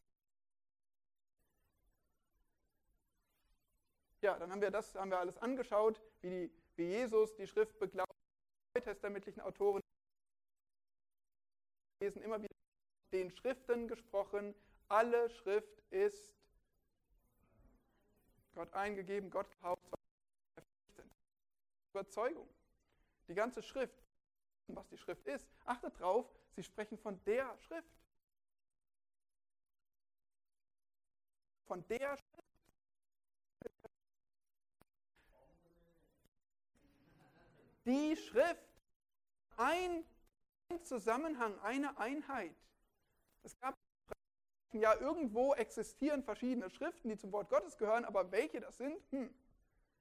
[4.26, 7.78] Ja, dann haben wir das haben wir alles angeschaut, wie, die, wie Jesus die Schrift
[7.78, 8.12] beglaubt.
[8.74, 9.80] Neutestamentlichen Autoren
[12.02, 12.56] lesen immer wieder
[13.12, 14.52] den Schriften gesprochen.
[14.88, 16.34] Alle Schrift ist
[18.56, 19.80] Gott eingegeben, Gott gehaucht,
[21.92, 22.52] Überzeugung.
[23.28, 24.02] Die ganze Schrift,
[24.66, 27.96] was die Schrift ist, achtet drauf, sie sprechen von der Schrift.
[31.68, 32.55] Von der Schrift.
[37.86, 38.60] Die Schrift.
[39.56, 40.04] Ein
[40.82, 42.54] Zusammenhang, eine Einheit.
[43.42, 43.74] Es gab
[44.72, 49.00] ja irgendwo existieren verschiedene Schriften, die zum Wort Gottes gehören, aber welche das sind?
[49.12, 49.32] Hm.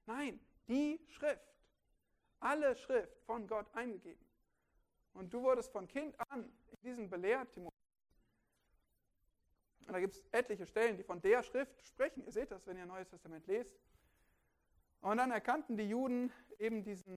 [0.04, 1.54] Nein, die Schrift.
[2.40, 4.26] Alle Schrift von Gott eingegeben.
[5.14, 7.72] Und du wurdest von Kind an in diesen belehrt, Timotheus.
[9.86, 12.24] Und da gibt es etliche Stellen, die von der Schrift sprechen.
[12.24, 13.70] Ihr seht das, wenn ihr Neues Testament lest.
[15.00, 17.15] Und dann erkannten die Juden eben diesen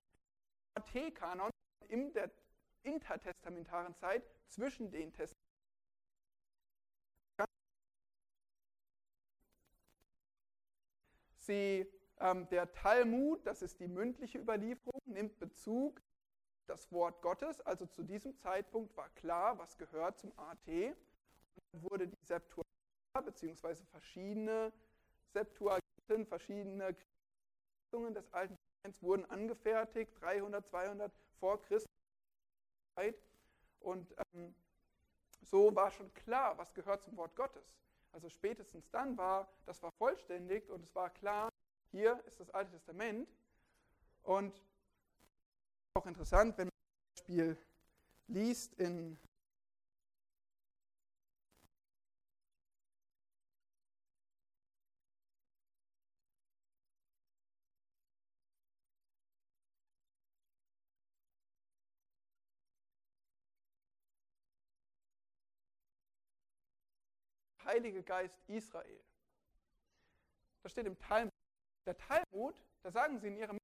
[0.86, 1.49] T-Kanon
[1.88, 2.32] in der
[2.84, 5.49] intertestamentaren Zeit zwischen den Testamenten.
[11.49, 17.59] Sie, ähm, der Talmud, das ist die mündliche Überlieferung, nimmt Bezug auf das Wort Gottes.
[17.61, 20.67] Also zu diesem Zeitpunkt war klar, was gehört zum AT.
[20.67, 24.71] Und dann wurde die Septuaginta, beziehungsweise verschiedene
[25.34, 26.95] Septuaginten, verschiedene
[27.89, 28.59] Christungen des Alten
[29.01, 31.89] wurden angefertigt, 300, 200 vor Christus.
[33.80, 34.53] Und ähm,
[35.41, 37.63] so war schon klar, was gehört zum Wort Gottes.
[38.11, 41.49] Also spätestens dann war, das war vollständig und es war klar,
[41.91, 43.30] hier ist das Alte Testament.
[44.23, 44.61] Und
[45.93, 46.73] auch interessant, wenn man
[47.15, 47.57] zum Beispiel
[48.27, 49.17] liest in
[67.70, 68.99] Heilige Geist Israel.
[70.63, 71.32] Das steht im Talmud.
[71.86, 73.57] Der Talmud, da sagen sie in ihrem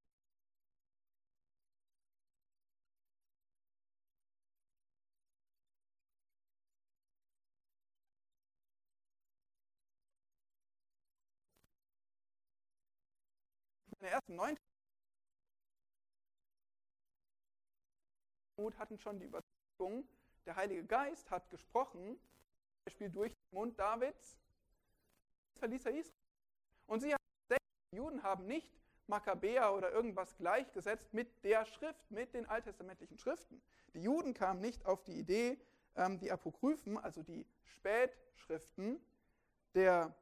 [13.88, 14.56] in der ersten neun
[18.78, 20.08] hatten schon die Überzeugung,
[20.45, 22.20] der Heilige Geist hat gesprochen
[22.86, 24.38] Beispiel durch den Mund Davids,
[25.56, 26.20] verließ er Israel.
[26.86, 27.58] Und sie haben,
[27.92, 28.72] Juden haben nicht
[29.08, 33.62] Makkabäer oder irgendwas gleichgesetzt mit der Schrift, mit den alttestamentlichen Schriften.
[33.94, 35.60] Die Juden kamen nicht auf die Idee,
[35.96, 39.04] ähm, die Apokryphen, also die Spätschriften
[39.74, 40.16] der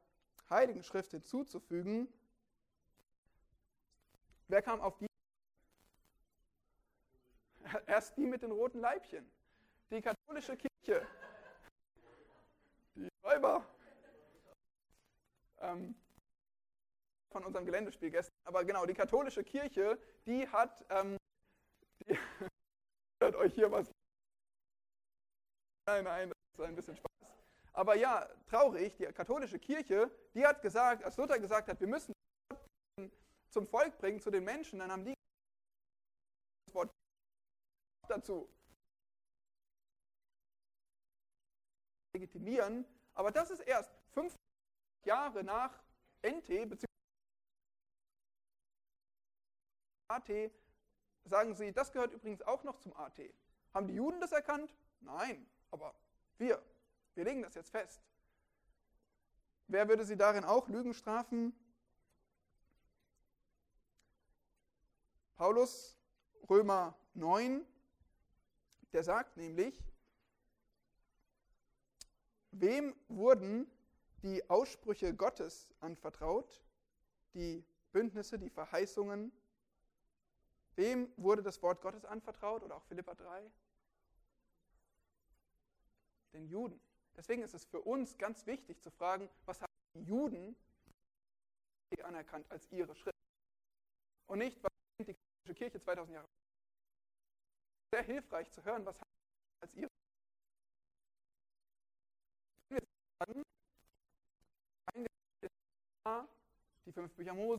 [0.48, 2.08] Heiligen Schrift hinzuzufügen.
[4.48, 5.06] Wer kam auf die?
[7.86, 9.30] Erst die mit den roten Leibchen.
[9.90, 11.06] Die katholische Kirche
[13.34, 13.66] Räuber
[15.58, 15.94] ähm,
[17.32, 18.34] von unserem Geländespiel gestern.
[18.44, 21.16] Aber genau, die katholische Kirche, die hat, ähm,
[22.00, 22.16] die
[23.20, 23.90] hört euch hier was.
[25.86, 27.10] Nein, nein, das ist ein bisschen Spaß.
[27.72, 32.12] Aber ja, traurig, die katholische Kirche, die hat gesagt, als Luther gesagt hat, wir müssen
[33.50, 35.14] zum Volk bringen, zu den Menschen, dann haben die
[36.66, 36.90] das Wort
[38.08, 38.48] dazu.
[42.14, 44.34] legitimieren, aber das ist erst fünf
[45.04, 45.82] Jahre nach
[46.22, 46.86] NT bzw.
[50.08, 50.52] AT,
[51.24, 53.20] sagen sie, das gehört übrigens auch noch zum AT.
[53.72, 54.74] Haben die Juden das erkannt?
[55.00, 55.94] Nein, aber
[56.38, 56.62] wir,
[57.14, 58.00] wir legen das jetzt fest.
[59.66, 61.52] Wer würde sie darin auch Lügen strafen?
[65.36, 65.96] Paulus,
[66.48, 67.66] Römer 9,
[68.92, 69.82] der sagt nämlich,
[72.56, 73.66] Wem wurden
[74.22, 76.62] die Aussprüche Gottes anvertraut,
[77.34, 79.32] die Bündnisse, die Verheißungen?
[80.76, 83.50] Wem wurde das Wort Gottes anvertraut oder auch Philippa 3?
[86.32, 86.80] Den Juden.
[87.16, 90.56] Deswegen ist es für uns ganz wichtig zu fragen, was haben die Juden
[92.02, 93.16] anerkannt als ihre Schrift?
[94.26, 96.28] Und nicht, was die katholische Kirche 2000 Jahre.
[97.92, 99.93] Sehr hilfreich zu hören, was haben sie als ihre
[106.86, 107.58] die fünf Bücher Mose,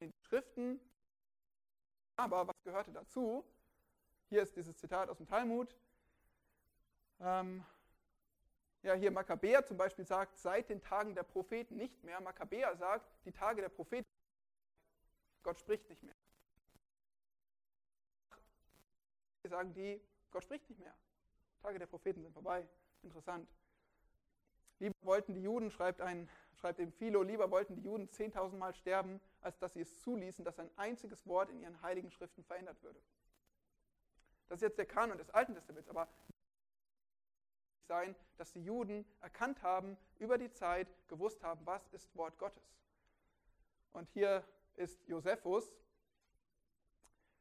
[0.00, 0.80] die Schriften.
[2.16, 3.44] Aber was gehörte dazu?
[4.32, 5.76] hier ist dieses Zitat aus dem Talmud.
[7.20, 7.62] Ähm,
[8.82, 12.18] ja, hier Makkabäer zum Beispiel sagt, seit den Tagen der Propheten nicht mehr.
[12.18, 14.08] Makkabäer sagt, die Tage der Propheten,
[15.42, 16.14] Gott spricht nicht mehr.
[19.44, 20.96] Sagen die, Gott spricht nicht mehr.
[21.60, 22.66] Tage der Propheten sind vorbei.
[23.02, 23.50] Interessant.
[24.82, 28.74] Lieber wollten die Juden, schreibt, ein, schreibt eben Philo, lieber wollten die Juden 10.000 Mal
[28.74, 32.82] sterben, als dass sie es zuließen, dass ein einziges Wort in ihren heiligen Schriften verändert
[32.82, 33.00] würde.
[34.48, 36.08] Das ist jetzt der Kanon des Alten Testaments, aber
[37.86, 42.74] sein, dass die Juden erkannt haben, über die Zeit gewusst haben, was ist Wort Gottes.
[43.92, 44.42] Und hier
[44.74, 45.72] ist Josephus,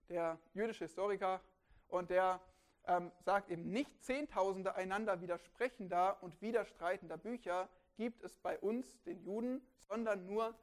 [0.09, 1.41] der jüdische Historiker,
[1.87, 2.39] und der
[2.87, 9.21] ähm, sagt eben nicht Zehntausende einander widersprechender und widerstreitender Bücher gibt es bei uns, den
[9.21, 10.55] Juden, sondern nur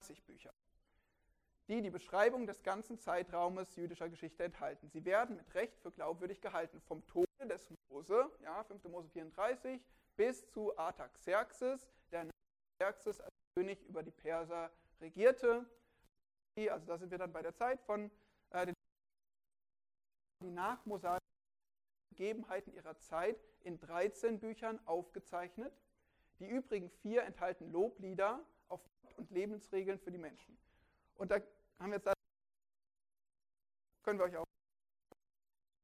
[0.00, 0.52] 20 Bücher,
[1.68, 4.88] die die Beschreibung des ganzen Zeitraumes jüdischer Geschichte enthalten.
[4.88, 8.84] Sie werden mit Recht für glaubwürdig gehalten, vom Tode des Mose, ja, 5.
[8.84, 9.80] Mose 34,
[10.16, 12.32] bis zu Artaxerxes, der nach
[12.80, 14.70] Xerxes als König über die Perser
[15.00, 15.64] regierte.
[16.56, 18.10] Also da sind wir dann bei der Zeit von
[18.50, 18.74] äh, den
[20.40, 21.17] die nachmosaischen
[22.18, 25.72] Gegebenheiten ihrer Zeit in 13 Büchern aufgezeichnet.
[26.40, 30.58] Die übrigen vier enthalten Loblieder auf Gott und Lebensregeln für die Menschen.
[31.14, 31.40] Und da
[31.78, 32.12] haben wir jetzt
[34.02, 34.44] können wir euch auch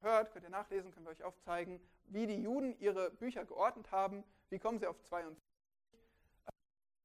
[0.00, 4.24] hört, könnt ihr nachlesen, können wir euch aufzeigen, wie die Juden ihre Bücher geordnet haben.
[4.50, 5.40] Wie kommen sie auf 22?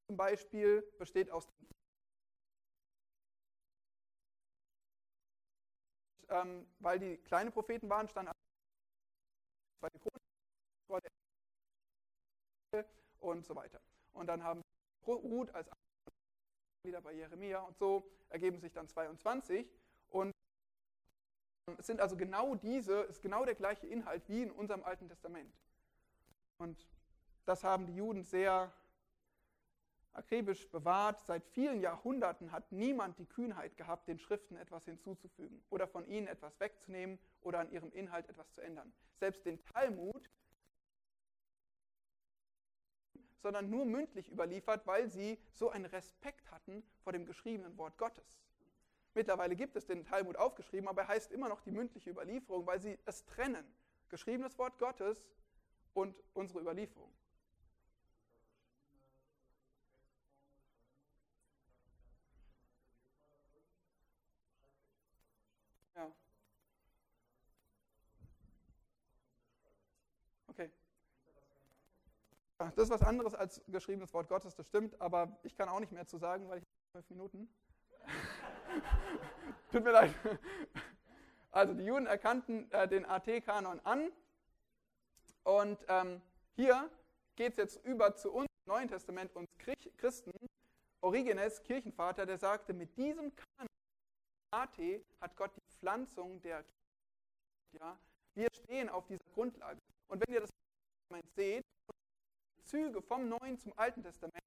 [0.08, 1.48] Zum Beispiel besteht aus
[6.30, 8.49] ähm, weil die kleine Propheten waren, stand zwei
[13.20, 13.80] und so weiter.
[14.14, 14.62] Und dann haben
[15.06, 15.70] Ruth als
[16.84, 19.70] wieder bei Jeremia und so ergeben sich dann 22
[20.10, 20.32] und
[21.78, 25.54] es sind also genau diese, ist genau der gleiche Inhalt wie in unserem Alten Testament.
[26.58, 26.88] Und
[27.46, 28.74] das haben die Juden sehr
[30.14, 31.20] akribisch bewahrt.
[31.22, 36.28] Seit vielen Jahrhunderten hat niemand die Kühnheit gehabt, den Schriften etwas hinzuzufügen oder von ihnen
[36.28, 38.92] etwas wegzunehmen oder an ihrem Inhalt etwas zu ändern.
[39.18, 40.30] Selbst den Talmud,
[43.42, 48.42] sondern nur mündlich überliefert, weil sie so einen Respekt hatten vor dem geschriebenen Wort Gottes.
[49.14, 52.80] Mittlerweile gibt es den Talmud aufgeschrieben, aber er heißt immer noch die mündliche Überlieferung, weil
[52.80, 53.66] sie es trennen.
[54.10, 55.26] Geschriebenes Wort Gottes
[55.94, 57.12] und unsere Überlieferung.
[65.96, 66.12] Ja.
[70.50, 70.70] Okay.
[72.60, 75.94] Das ist was anderes als geschriebenes Wort Gottes, das stimmt, aber ich kann auch nicht
[75.94, 77.50] mehr zu sagen, weil ich fünf Minuten.
[79.72, 80.14] Tut mir leid.
[81.52, 84.12] Also die Juden erkannten äh, den AT-Kanon an
[85.44, 86.22] und ähm,
[86.56, 86.90] hier
[87.36, 89.48] geht es jetzt über zu uns im Neuen Testament, uns
[89.98, 90.32] Christen.
[91.02, 93.70] Origenes, Kirchenvater, der sagte, mit diesem Kanon
[94.52, 94.78] AT
[95.22, 96.66] hat Gott die Pflanzung der
[97.80, 97.98] ja,
[98.36, 99.80] wir stehen auf dieser Grundlage.
[100.08, 100.50] Und wenn ihr das
[101.36, 101.64] seht,
[102.70, 104.44] Züge vom Neuen zum Alten Testament,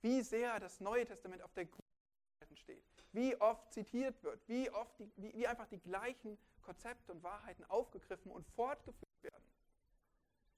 [0.00, 4.96] wie sehr das Neue Testament auf der Grundlage steht, wie oft zitiert wird, wie oft
[5.00, 9.44] die, wie, wie, einfach die gleichen Konzepte und Wahrheiten aufgegriffen und fortgeführt werden.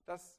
[0.04, 0.38] Das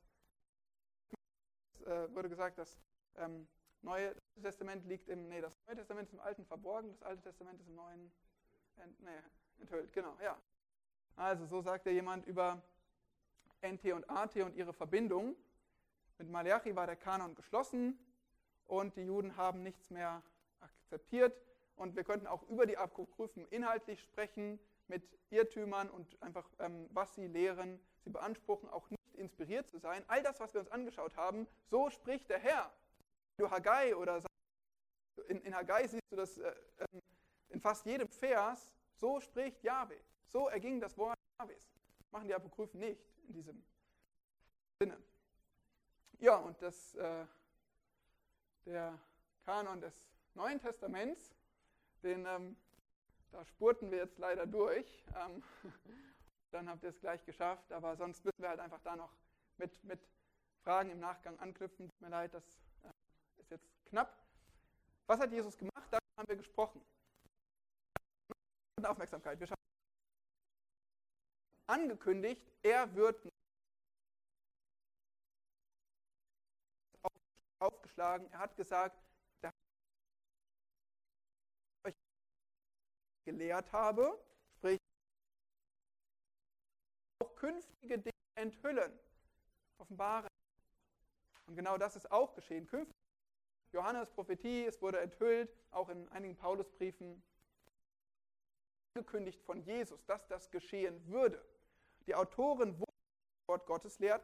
[1.85, 2.80] äh, wurde gesagt, das
[3.15, 3.47] ähm,
[3.81, 7.59] Neue Testament liegt im, nee, das Neue Testament ist im Alten verborgen, das Alte Testament
[7.59, 8.11] ist im Neuen
[8.76, 9.09] ent, nee,
[9.59, 10.39] enthüllt, genau, ja.
[11.15, 12.61] Also so sagte jemand über
[13.61, 15.36] NT und AT und ihre Verbindung.
[16.18, 17.98] Mit Malachi war der Kanon geschlossen
[18.65, 20.22] und die Juden haben nichts mehr
[20.60, 21.41] akzeptiert.
[21.76, 27.15] Und wir könnten auch über die Apokryphen inhaltlich sprechen, mit Irrtümern und einfach, ähm, was
[27.15, 27.80] sie lehren.
[28.03, 30.03] Sie beanspruchen auch nicht inspiriert zu sein.
[30.07, 32.73] All das, was wir uns angeschaut haben, so spricht der Herr.
[33.38, 34.22] Du Haggai oder
[35.27, 37.02] in, in Haggai siehst du das äh, ähm,
[37.49, 39.95] in fast jedem Vers, so spricht Jahwe.
[40.26, 41.69] So erging das Wort Jahwes.
[42.11, 42.99] Machen die Apokryphen nicht
[43.30, 43.64] in diesem
[44.80, 44.97] Sinne.
[46.19, 47.26] Ja, und das, äh,
[48.65, 48.99] der
[49.45, 49.93] Kanon des
[50.34, 51.35] Neuen Testaments,
[52.03, 52.57] den, ähm,
[53.31, 55.06] da spurten wir jetzt leider durch.
[55.15, 55.43] Ähm,
[56.51, 59.15] dann habt ihr es gleich geschafft, aber sonst müssen wir halt einfach da noch
[59.57, 59.99] mit, mit
[60.64, 61.89] Fragen im Nachgang anknüpfen.
[61.89, 62.43] Tut mir leid, das
[62.84, 64.18] äh, ist jetzt knapp.
[65.07, 65.88] Was hat Jesus gemacht?
[65.91, 66.81] Darüber haben wir gesprochen.
[68.84, 69.39] Aufmerksamkeit.
[69.39, 69.59] Wir schauen
[71.70, 73.30] angekündigt, er wird
[77.60, 78.30] aufgeschlagen.
[78.32, 78.98] Er hat gesagt,
[79.41, 79.54] dass
[81.84, 81.96] ich euch
[83.26, 84.20] gelehrt habe,
[84.58, 84.80] sprich
[87.20, 88.98] auch künftige Dinge enthüllen,
[89.78, 90.30] offenbaren.
[91.46, 92.66] Und genau das ist auch geschehen.
[92.68, 92.98] Künftige
[93.72, 97.22] Johannes Prophetie, es wurde enthüllt, auch in einigen Paulusbriefen
[98.96, 101.44] angekündigt von Jesus, dass das geschehen würde.
[102.05, 102.93] Die Autoren wurden
[103.38, 104.23] das Wort Gottes lehrt,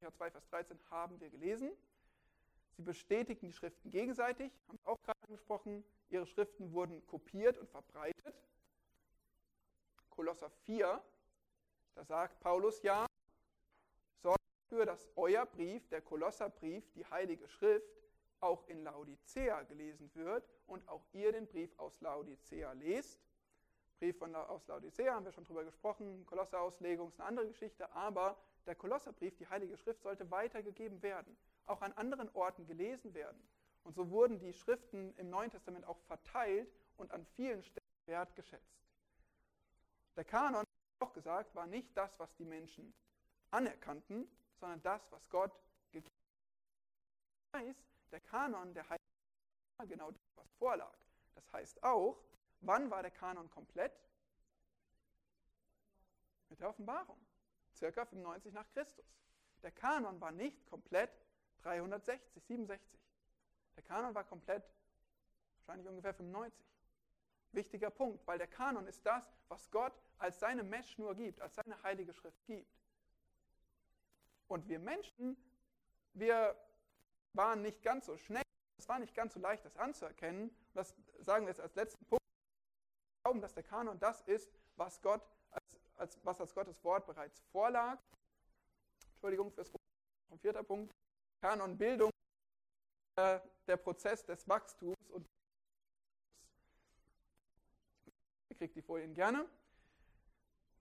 [0.00, 1.72] 2, Vers 13 haben wir gelesen.
[2.76, 5.84] Sie bestätigten die Schriften gegenseitig, haben wir auch gerade angesprochen.
[6.10, 8.34] Ihre Schriften wurden kopiert und verbreitet.
[10.10, 11.02] Kolosser 4,
[11.94, 13.06] da sagt Paulus ja,
[14.22, 17.90] sorgt dafür, dass euer Brief, der Kolosserbrief, die Heilige Schrift,
[18.40, 23.25] auch in Laodicea gelesen wird und auch ihr den Brief aus Laodicea lest.
[23.98, 28.36] Brief von, aus Laodicea haben wir schon drüber gesprochen, Kolosserauslegung ist eine andere Geschichte, aber
[28.66, 33.40] der Kolosserbrief, die Heilige Schrift, sollte weitergegeben werden, auch an anderen Orten gelesen werden.
[33.84, 38.76] Und so wurden die Schriften im Neuen Testament auch verteilt und an vielen Stellen wertgeschätzt.
[40.16, 40.64] Der Kanon,
[41.00, 42.92] auch gesagt, war nicht das, was die Menschen
[43.50, 44.28] anerkannten,
[44.58, 45.52] sondern das, was Gott
[45.92, 46.10] gegeben
[47.54, 47.76] hat.
[48.10, 49.04] Der Kanon der Heiligen
[49.78, 50.98] war genau das, was vorlag.
[51.34, 52.18] Das heißt auch,
[52.60, 53.92] wann war der Kanon komplett?
[56.48, 57.18] Mit der Offenbarung
[57.76, 59.04] circa 95 nach Christus.
[59.62, 61.10] Der Kanon war nicht komplett
[61.62, 63.00] 360, 67.
[63.76, 64.64] Der Kanon war komplett
[65.58, 66.64] wahrscheinlich ungefähr 95.
[67.52, 71.82] Wichtiger Punkt, weil der Kanon ist das, was Gott als seine Messschnur gibt, als seine
[71.82, 72.70] heilige Schrift gibt.
[74.48, 75.36] Und wir Menschen,
[76.12, 76.56] wir
[77.32, 78.42] waren nicht ganz so schnell,
[78.78, 80.50] es war nicht ganz so leicht, das anzuerkennen.
[80.50, 82.25] Und das sagen wir jetzt als letzten Punkt.
[83.26, 85.20] Glauben, dass der Kanon das ist, was Gott
[85.96, 87.98] als, was als Gottes Wort bereits vorlag.
[89.14, 89.72] Entschuldigung fürs.
[90.40, 90.94] Vierter Punkt.
[91.40, 92.12] Kanonbildung,
[93.16, 95.26] äh, der Prozess des Wachstums und
[98.48, 99.44] ihr kriegt die Folien gerne.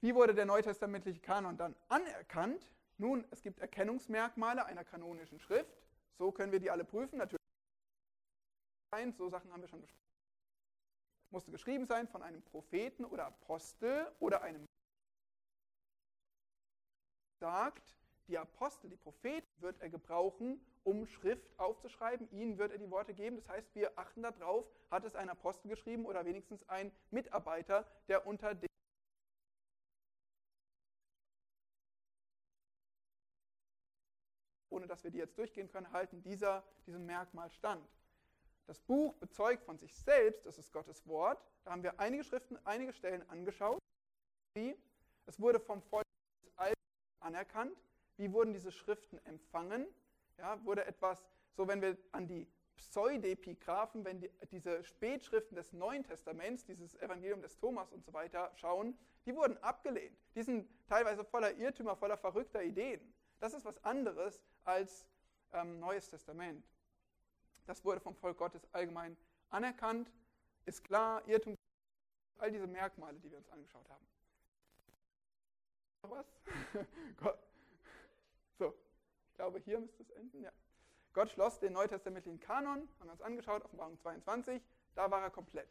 [0.01, 2.71] Wie wurde der neutestamentliche Kanon dann anerkannt?
[2.99, 5.75] Nun, es gibt Erkennungsmerkmale einer kanonischen Schrift.
[6.19, 7.17] So können wir die alle prüfen.
[7.17, 7.41] Natürlich,
[9.17, 10.04] so Sachen haben wir schon besprochen.
[11.35, 14.65] Musste geschrieben sein von einem Propheten oder Apostel oder einem
[17.41, 17.93] sagt,
[18.29, 22.31] die Apostel, die Propheten wird er gebrauchen, um Schrift aufzuschreiben.
[22.31, 23.35] Ihnen wird er die Worte geben.
[23.35, 28.25] Das heißt, wir achten darauf, hat es ein Apostel geschrieben oder wenigstens ein Mitarbeiter, der
[28.25, 28.69] unter dem
[34.69, 37.85] ohne dass wir die jetzt durchgehen können, halten dieser diesem Merkmal stand.
[38.67, 41.39] Das Buch bezeugt von sich selbst, es ist Gottes Wort.
[41.63, 43.79] Da haben wir einige Schriften, einige Stellen angeschaut.
[45.25, 46.05] Es wurde vom Volk
[46.43, 46.81] des Alten
[47.19, 47.77] anerkannt?
[48.17, 49.87] Wie wurden diese Schriften empfangen?
[50.37, 52.47] Ja, wurde etwas, so wenn wir an die
[52.77, 58.51] Pseudepigraphen, wenn die, diese Spätschriften des Neuen Testaments, dieses Evangelium des Thomas und so weiter
[58.55, 60.17] schauen, die wurden abgelehnt.
[60.35, 63.01] Die sind teilweise voller Irrtümer, voller verrückter Ideen.
[63.39, 65.05] Das ist was anderes als
[65.53, 66.65] ähm, Neues Testament.
[67.65, 69.17] Das wurde vom Volk Gottes allgemein
[69.49, 70.11] anerkannt,
[70.65, 71.55] ist klar, Irrtum,
[72.37, 74.05] all diese Merkmale, die wir uns angeschaut haben
[76.05, 76.25] noch was?
[78.57, 78.73] so,
[79.29, 80.43] ich glaube, hier müsste es enden.
[80.43, 80.51] Ja.
[81.13, 84.61] Gott schloss den neutestamentlichen Kanon, haben wir uns angeschaut, Offenbarung 22,
[84.95, 85.69] da war er komplett.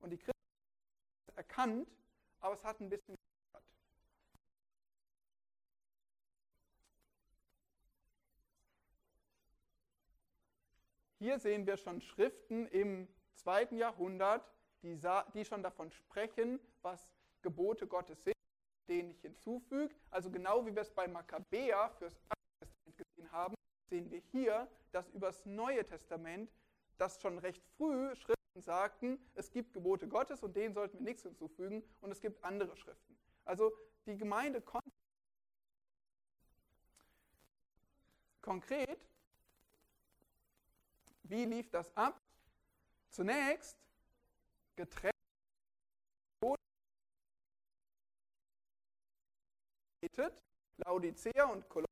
[0.00, 1.88] Und die Christen haben es erkannt,
[2.40, 3.64] aber es hat ein bisschen gedauert.
[11.24, 14.46] Hier sehen wir schon Schriften im zweiten Jahrhundert,
[14.82, 15.00] die,
[15.32, 17.08] die schon davon sprechen, was
[17.40, 18.34] Gebote Gottes sind
[18.90, 19.94] den ich hinzufüge.
[20.10, 23.54] Also genau wie wir es bei Makkabäer fürs Alte Testament gesehen haben,
[23.88, 26.52] sehen wir hier, dass über das Neue Testament,
[26.98, 31.22] das schon recht früh Schriften sagten, es gibt Gebote Gottes und denen sollten wir nichts
[31.22, 33.16] hinzufügen und es gibt andere Schriften.
[33.46, 33.72] Also
[34.04, 34.90] die Gemeinde konnte
[38.42, 39.00] konkret,
[41.24, 42.20] wie lief das ab?
[43.10, 43.76] Zunächst
[44.76, 45.14] getrennt
[50.76, 51.88] Laodicea und Kolosse,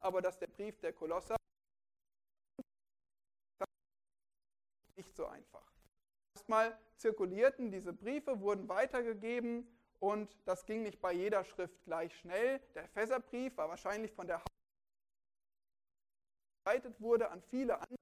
[0.00, 1.36] aber dass der Brief der Kolosser
[4.96, 5.72] nicht so einfach.
[6.34, 9.66] Erstmal zirkulierten diese Briefe, wurden weitergegeben
[10.00, 12.60] und das ging nicht bei jeder Schrift gleich schnell.
[12.74, 14.42] Der Epheserbrief war wahrscheinlich von der
[16.66, 17.98] Haupt wurde an viele andere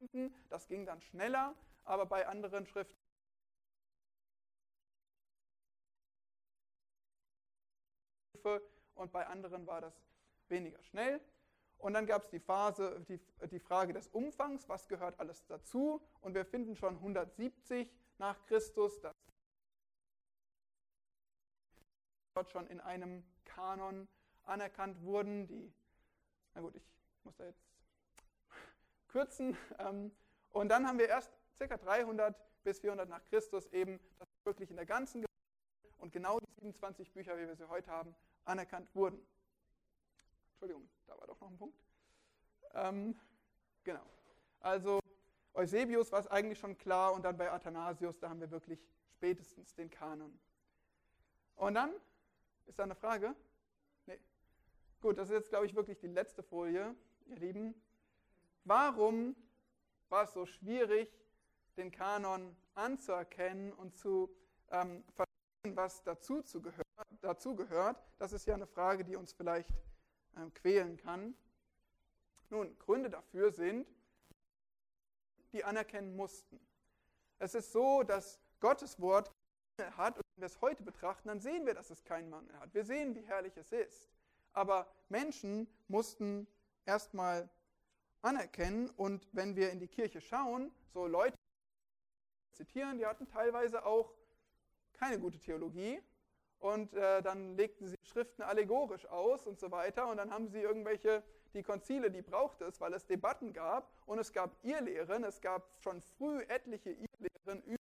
[0.00, 2.96] Gemeinden, das ging dann schneller, aber bei anderen Schriften
[8.94, 9.94] und bei anderen war das
[10.48, 11.20] weniger schnell.
[11.78, 16.00] Und dann gab es die, Phase, die, die Frage des Umfangs, was gehört alles dazu.
[16.20, 19.14] Und wir finden schon 170 nach Christus, dass
[22.34, 24.08] dort schon in einem Kanon
[24.44, 25.46] anerkannt wurden.
[25.48, 25.72] Die,
[26.54, 26.84] na gut, ich
[27.24, 27.75] muss da jetzt
[29.08, 29.56] kürzen.
[29.78, 30.12] Ähm,
[30.50, 31.76] und dann haben wir erst ca.
[31.76, 32.34] 300
[32.64, 37.12] bis 400 nach Christus eben das wirklich in der ganzen Gemeinde und genau die 27
[37.12, 38.14] Bücher, wie wir sie heute haben,
[38.44, 39.24] anerkannt wurden.
[40.52, 41.78] Entschuldigung, da war doch noch ein Punkt.
[42.74, 43.18] Ähm,
[43.84, 44.04] genau.
[44.60, 45.00] Also
[45.54, 48.84] Eusebius war es eigentlich schon klar und dann bei Athanasius, da haben wir wirklich
[49.14, 50.38] spätestens den Kanon.
[51.54, 51.92] Und dann,
[52.66, 53.34] ist da eine Frage?
[54.06, 54.18] Nee.
[55.00, 56.94] Gut, das ist jetzt, glaube ich, wirklich die letzte Folie,
[57.26, 57.74] ihr Lieben.
[58.66, 59.36] Warum
[60.08, 61.08] war es so schwierig,
[61.76, 64.28] den Kanon anzuerkennen und zu
[64.72, 66.84] ähm, verstehen, was dazu, gehört,
[67.20, 68.02] dazu gehört?
[68.18, 69.70] Das ist ja eine Frage, die uns vielleicht
[70.36, 71.36] ähm, quälen kann.
[72.50, 73.86] Nun, Gründe dafür sind,
[75.52, 76.58] die anerkennen mussten.
[77.38, 79.30] Es ist so, dass Gottes Wort
[79.96, 82.74] hat, und wenn wir es heute betrachten, dann sehen wir, dass es keinen Mangel hat.
[82.74, 84.10] Wir sehen, wie herrlich es ist.
[84.52, 86.48] Aber Menschen mussten
[86.84, 87.48] erstmal
[88.22, 91.36] anerkennen und wenn wir in die Kirche schauen, so Leute
[92.52, 94.12] zitieren, die hatten teilweise auch
[94.94, 96.00] keine gute Theologie
[96.58, 100.60] und äh, dann legten sie Schriften allegorisch aus und so weiter und dann haben sie
[100.60, 101.22] irgendwelche,
[101.52, 105.70] die Konzile, die brauchte es, weil es Debatten gab und es gab Irrlehren, es gab
[105.80, 107.76] schon früh etliche Irrlehren über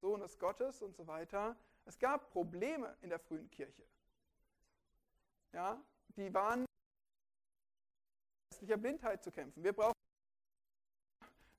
[0.00, 1.56] Sohnes Gottes und so weiter.
[1.84, 3.82] Es gab Probleme in der frühen Kirche.
[5.52, 5.82] Ja,
[6.16, 6.64] die waren
[8.60, 9.64] geistlicher Blindheit zu kämpfen.
[9.64, 9.94] Wir brauchen,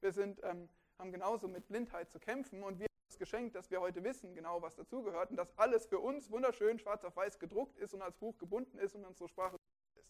[0.01, 0.69] wir sind, ähm,
[0.99, 4.35] haben genauso mit Blindheit zu kämpfen und wir haben das Geschenk, dass wir heute wissen,
[4.35, 8.03] genau was dazugehört und dass alles für uns wunderschön schwarz auf weiß gedruckt ist und
[8.03, 10.05] als Buch gebunden ist und unsere Sprache ist.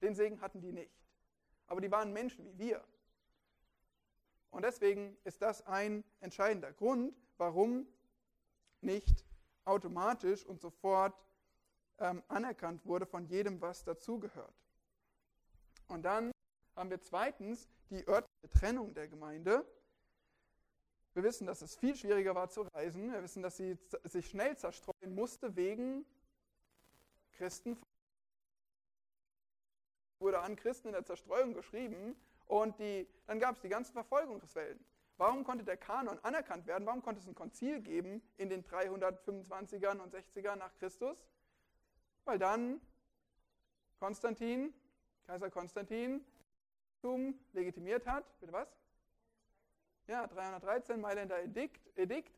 [0.00, 0.94] Den Segen hatten die nicht.
[1.66, 2.84] Aber die waren Menschen wie wir.
[4.52, 7.88] Und deswegen ist das ein entscheidender Grund, warum
[8.80, 9.26] nicht
[9.64, 11.20] automatisch und sofort
[11.98, 14.67] ähm, anerkannt wurde von jedem, was dazugehört.
[15.88, 16.30] Und dann
[16.76, 19.66] haben wir zweitens die örtliche Trennung der Gemeinde.
[21.14, 23.12] Wir wissen, dass es viel schwieriger war zu reisen.
[23.12, 26.06] Wir wissen, dass sie sich schnell zerstreuen musste wegen
[27.32, 27.76] Christen.
[30.20, 32.14] Wurde an Christen in der Zerstreuung geschrieben
[32.46, 34.78] und die, dann gab es die ganzen Verfolgungswellen.
[35.16, 36.86] Warum konnte der Kanon anerkannt werden?
[36.86, 41.18] Warum konnte es ein Konzil geben in den 325ern und 60ern nach Christus?
[42.24, 42.80] Weil dann
[43.98, 44.72] Konstantin,
[45.28, 46.24] Kaiser Konstantin,
[47.52, 48.24] legitimiert hat.
[48.40, 48.74] Bitte was?
[50.06, 52.32] Ja, 313, Mailänder Edikt, Edikt.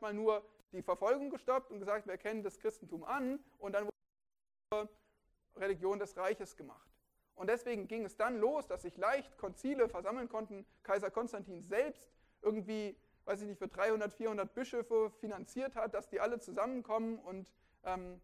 [0.00, 3.90] Mal nur die Verfolgung gestoppt und gesagt, wir erkennen das Christentum an und dann
[4.70, 4.88] wurde
[5.56, 6.90] Religion des Reiches gemacht.
[7.34, 10.64] Und deswegen ging es dann los, dass sich leicht Konzile versammeln konnten.
[10.84, 12.10] Kaiser Konstantin selbst
[12.40, 17.52] irgendwie, weiß ich nicht, für 300, 400 Bischöfe finanziert hat, dass die alle zusammenkommen und
[17.84, 18.22] ähm,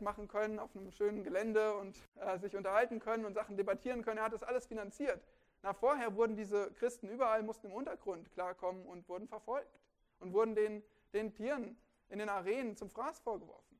[0.00, 4.18] machen können auf einem schönen Gelände und äh, sich unterhalten können und Sachen debattieren können.
[4.18, 5.22] Er hat das alles finanziert.
[5.62, 9.78] Na, vorher wurden diese Christen überall, mussten im Untergrund klarkommen und wurden verfolgt
[10.20, 10.82] und wurden den,
[11.12, 11.76] den Tieren
[12.08, 13.78] in den Arenen zum Fraß vorgeworfen.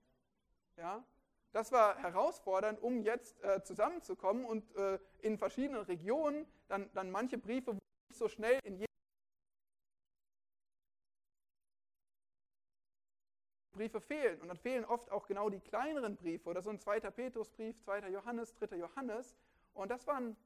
[0.77, 1.05] Ja?
[1.53, 7.39] Das war herausfordernd, um jetzt äh, zusammenzukommen und äh, in verschiedenen Regionen dann, dann manche
[7.39, 7.83] Briefe nicht
[8.13, 8.90] so schnell in jedem
[13.81, 14.39] Briefe fehlen.
[14.43, 18.09] Und dann fehlen oft auch genau die kleineren Briefe oder so ein zweiter Petrusbrief, zweiter
[18.09, 19.35] Johannes, dritter Johannes.
[19.73, 20.37] Und das waren,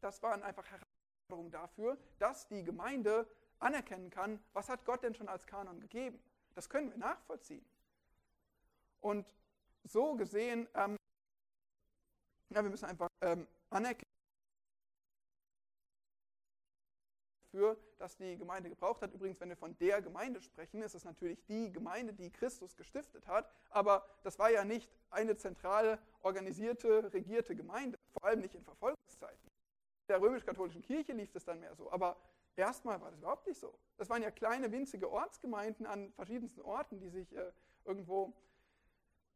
[0.00, 3.26] das waren einfach Herausforderungen dafür, dass die Gemeinde
[3.58, 6.22] anerkennen kann, was hat Gott denn schon als Kanon gegeben.
[6.54, 7.66] Das können wir nachvollziehen.
[9.00, 9.26] Und
[9.82, 10.96] so gesehen, ähm,
[12.50, 14.04] ja, wir müssen einfach ähm, anerkennen,
[17.98, 19.12] dass die Gemeinde gebraucht hat.
[19.12, 23.26] Übrigens, wenn wir von der Gemeinde sprechen, ist es natürlich die Gemeinde, die Christus gestiftet
[23.26, 23.50] hat.
[23.70, 29.46] Aber das war ja nicht eine zentrale, organisierte, regierte Gemeinde, vor allem nicht in Verfolgungszeiten.
[29.46, 31.90] In der römisch-katholischen Kirche lief es dann mehr so.
[31.90, 32.16] Aber
[32.56, 33.78] erstmal war das überhaupt nicht so.
[33.96, 37.52] Das waren ja kleine, winzige Ortsgemeinden an verschiedensten Orten, die sich äh,
[37.84, 38.34] irgendwo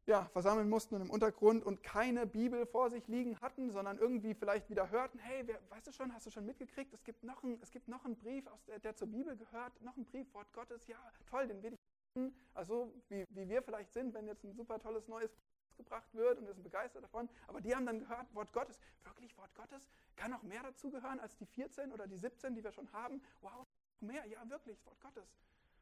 [0.09, 4.67] ja, versammeln mussten im Untergrund und keine Bibel vor sich liegen hatten, sondern irgendwie vielleicht
[4.67, 7.59] wieder hörten, hey, wer, weißt du schon, hast du schon mitgekriegt, es gibt noch, ein,
[7.61, 10.51] es gibt noch einen Brief, aus der, der zur Bibel gehört, noch ein Brief, Wort
[10.51, 10.97] Gottes, ja,
[11.29, 15.07] toll, den will ich also wie, wie wir vielleicht sind, wenn jetzt ein super tolles
[15.07, 15.37] neues
[15.77, 17.29] gebracht wird und wir sind begeistert davon.
[17.47, 21.37] Aber die haben dann gehört, Wort Gottes, wirklich Wort Gottes, kann noch mehr dazugehören als
[21.37, 23.21] die 14 oder die 17, die wir schon haben.
[23.41, 23.67] Wow,
[23.99, 25.31] mehr, ja wirklich, Wort Gottes.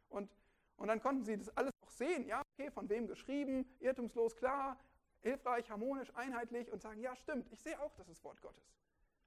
[0.09, 0.29] Und
[0.77, 4.77] und dann konnten sie das alles auch sehen, ja, okay, von wem geschrieben, irrtumslos, klar,
[5.21, 8.63] hilfreich, harmonisch, einheitlich und sagen, ja, stimmt, ich sehe auch, das ist Wort Gottes.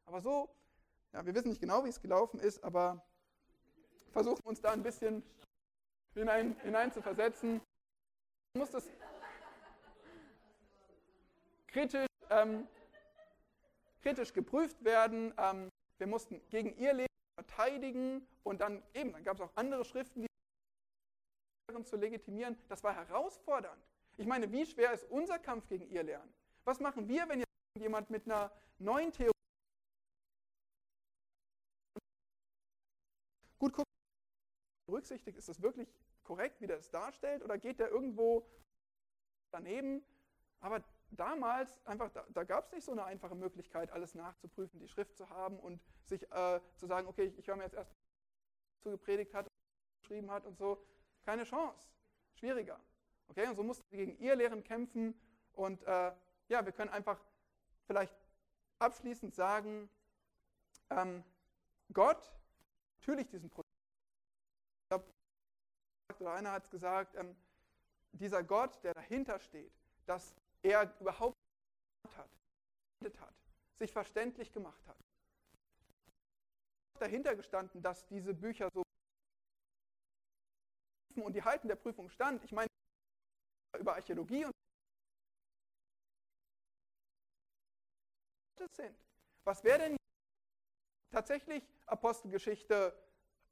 [0.06, 0.54] Aber so,
[1.12, 3.04] ja, wir wissen nicht genau, wie es gelaufen ist, aber
[4.12, 5.22] versuchen uns da ein bisschen
[6.14, 7.60] hinein, hinein zu versetzen.
[8.56, 8.88] muss das
[11.68, 12.66] kritisch, ähm,
[14.02, 15.32] kritisch geprüft werden.
[15.38, 15.68] Ähm,
[15.98, 20.22] wir mussten gegen ihr Leben verteidigen und dann eben, dann gab es auch andere Schriften,
[20.22, 20.29] die
[21.84, 22.58] zu legitimieren.
[22.68, 23.82] Das war herausfordernd.
[24.16, 26.32] Ich meine, wie schwer ist unser Kampf gegen ihr Lernen?
[26.64, 27.44] Was machen wir, wenn
[27.78, 29.32] jemand mit einer neuen Theorie
[33.58, 33.88] gut guckt,
[34.86, 35.88] berücksichtigt, ist das wirklich
[36.24, 38.46] korrekt, wie der es darstellt, oder geht der irgendwo
[39.50, 40.04] daneben?
[40.60, 44.88] Aber damals einfach, da, da gab es nicht so eine einfache Möglichkeit, alles nachzuprüfen, die
[44.88, 47.94] Schrift zu haben und sich äh, zu sagen, okay, ich, ich höre mir jetzt erst
[48.82, 49.46] zu gepredigt hat,
[50.02, 50.84] geschrieben hat und so.
[51.24, 51.88] Keine Chance.
[52.34, 52.80] Schwieriger.
[53.28, 55.14] Okay, und so mussten sie gegen ihr Lehren kämpfen
[55.52, 56.12] und äh,
[56.48, 57.20] ja, wir können einfach
[57.86, 58.14] vielleicht
[58.78, 59.88] abschließend sagen,
[60.90, 61.22] ähm,
[61.92, 62.32] Gott,
[62.98, 63.70] natürlich diesen Prozess,
[66.18, 67.36] oder einer hat es gesagt, ähm,
[68.12, 69.72] dieser Gott, der dahinter steht,
[70.06, 71.36] dass er überhaupt
[72.16, 72.30] hat,
[73.20, 73.34] hat,
[73.78, 74.98] sich verständlich gemacht hat.
[76.98, 78.82] Dahinter gestanden, dass diese Bücher so
[81.22, 82.44] und die halten der Prüfung stand.
[82.44, 82.68] Ich meine
[83.78, 84.52] über Archäologie und
[88.76, 88.96] sind.
[89.44, 89.96] Was wäre denn
[91.10, 92.94] tatsächlich Apostelgeschichte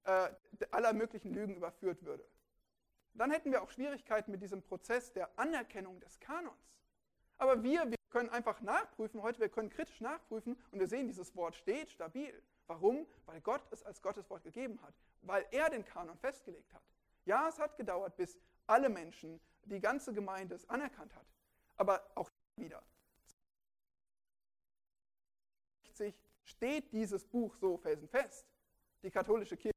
[0.04, 0.28] äh,
[0.70, 2.28] aller möglichen Lügen überführt würde?
[3.14, 6.76] Dann hätten wir auch Schwierigkeiten mit diesem Prozess der Anerkennung des Kanons.
[7.38, 11.34] Aber wir, wir können einfach nachprüfen, heute wir können kritisch nachprüfen und wir sehen, dieses
[11.34, 12.42] Wort steht stabil.
[12.66, 13.06] Warum?
[13.26, 16.82] Weil Gott es als Gottes Wort gegeben hat, weil er den Kanon festgelegt hat.
[17.24, 21.26] Ja, es hat gedauert, bis alle Menschen, die ganze Gemeinde es anerkannt hat.
[21.76, 22.82] Aber auch wieder
[26.44, 28.46] steht dieses Buch so felsenfest.
[29.02, 29.74] Die katholische Kirche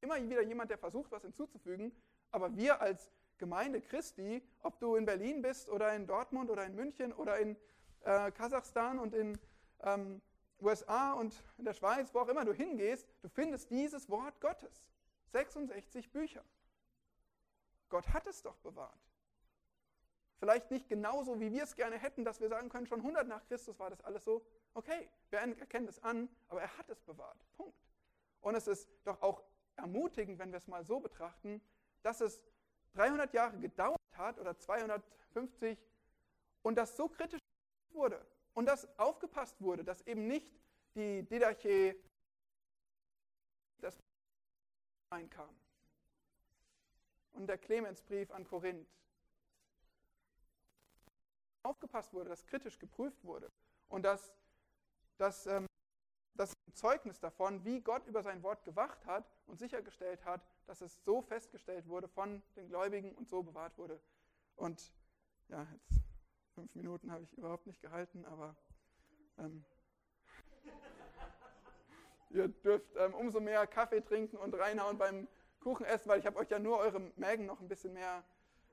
[0.00, 1.90] immer wieder jemand, der versucht, was hinzuzufügen,
[2.30, 6.74] aber wir als Gemeinde Christi, ob du in Berlin bist oder in Dortmund oder in
[6.74, 7.56] München oder in
[8.02, 9.38] äh, Kasachstan und in
[9.80, 10.20] ähm,
[10.60, 14.84] USA und in der Schweiz, wo auch immer du hingehst, du findest dieses Wort Gottes.
[15.32, 16.44] 66 Bücher.
[17.88, 18.98] Gott hat es doch bewahrt.
[20.38, 23.44] Vielleicht nicht genauso, wie wir es gerne hätten, dass wir sagen können, schon 100 nach
[23.46, 24.44] Christus war das alles so.
[24.74, 27.38] Okay, wir erkennen es an, aber er hat es bewahrt.
[27.56, 27.78] Punkt.
[28.40, 29.42] Und es ist doch auch
[29.76, 31.62] ermutigend, wenn wir es mal so betrachten,
[32.02, 32.42] dass es
[32.94, 35.78] 300 Jahre gedauert hat oder 250
[36.62, 37.40] und das so kritisch
[37.90, 38.24] wurde
[38.54, 40.48] und dass aufgepasst wurde, dass eben nicht
[40.94, 41.96] die Didache
[43.78, 43.98] das
[45.10, 45.54] einkam
[47.32, 48.88] und der Clemensbrief an Korinth.
[51.62, 53.50] Aufgepasst wurde, dass kritisch geprüft wurde
[53.88, 54.32] und dass,
[55.16, 55.66] dass ähm,
[56.34, 61.02] das Zeugnis davon, wie Gott über sein Wort gewacht hat und sichergestellt hat, dass es
[61.04, 64.00] so festgestellt wurde von den Gläubigen und so bewahrt wurde.
[64.56, 64.92] Und
[65.48, 66.03] ja, jetzt
[66.54, 68.56] fünf Minuten habe ich überhaupt nicht gehalten, aber
[69.38, 69.64] ähm,
[72.30, 75.28] ihr dürft ähm, umso mehr Kaffee trinken und reinhauen beim
[75.60, 78.24] Kuchen essen, weil ich habe euch ja nur eure Mägen noch ein bisschen mehr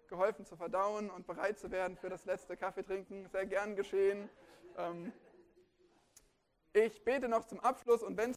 [0.07, 3.29] geholfen zu verdauen und bereit zu werden für das letzte Kaffeetrinken.
[3.29, 4.29] Sehr gern geschehen.
[4.77, 5.13] Ähm,
[6.73, 8.35] ich bete noch zum Abschluss und wenn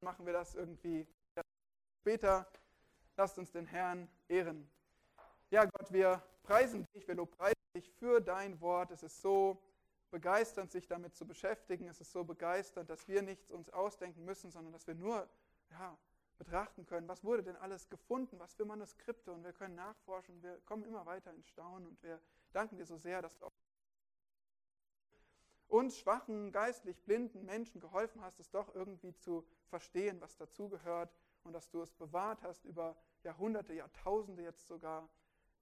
[0.00, 1.06] machen wir das irgendwie
[2.00, 2.46] später.
[3.16, 4.70] Lasst uns den Herrn ehren.
[5.50, 8.90] Ja, Gott, wir preisen dich, wir lobpreisen für dein Wort.
[8.90, 9.62] Es ist so
[10.10, 11.88] begeisternd, sich damit zu beschäftigen.
[11.88, 15.28] Es ist so begeisternd, dass wir nichts uns ausdenken müssen, sondern dass wir nur
[15.70, 15.98] ja,
[16.38, 20.42] betrachten können, was wurde denn alles gefunden, was für Manuskripte und wir können nachforschen.
[20.42, 22.20] Wir kommen immer weiter ins Staunen und wir
[22.52, 23.52] danken dir so sehr, dass du auch
[25.68, 31.12] uns schwachen, geistlich blinden Menschen geholfen hast, es doch irgendwie zu verstehen, was dazugehört
[31.42, 35.08] und dass du es bewahrt hast über Jahrhunderte, Jahrtausende jetzt sogar.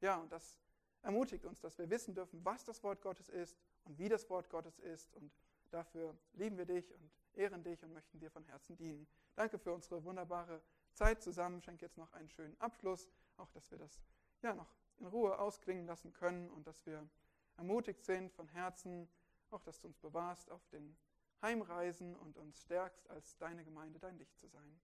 [0.01, 0.61] Ja, und das
[1.05, 4.51] ermutigt uns, dass wir wissen dürfen, was das Wort Gottes ist und wie das Wort
[4.51, 5.15] Gottes ist.
[5.15, 5.33] Und
[5.71, 9.07] dafür lieben wir dich und ehren dich und möchten dir von Herzen dienen.
[9.35, 10.63] Danke für unsere wunderbare
[10.93, 11.63] Zeit zusammen.
[11.63, 14.01] Schenke jetzt noch einen schönen Abschluss, auch dass wir das
[14.43, 17.09] ja noch in Ruhe ausklingen lassen können und dass wir
[17.57, 19.09] ermutigt sind von Herzen
[19.55, 20.97] auch dass du uns bewahrst auf den
[21.41, 24.81] Heimreisen und uns stärkst, als deine Gemeinde dein Licht zu sein.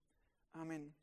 [0.53, 0.95] Amen.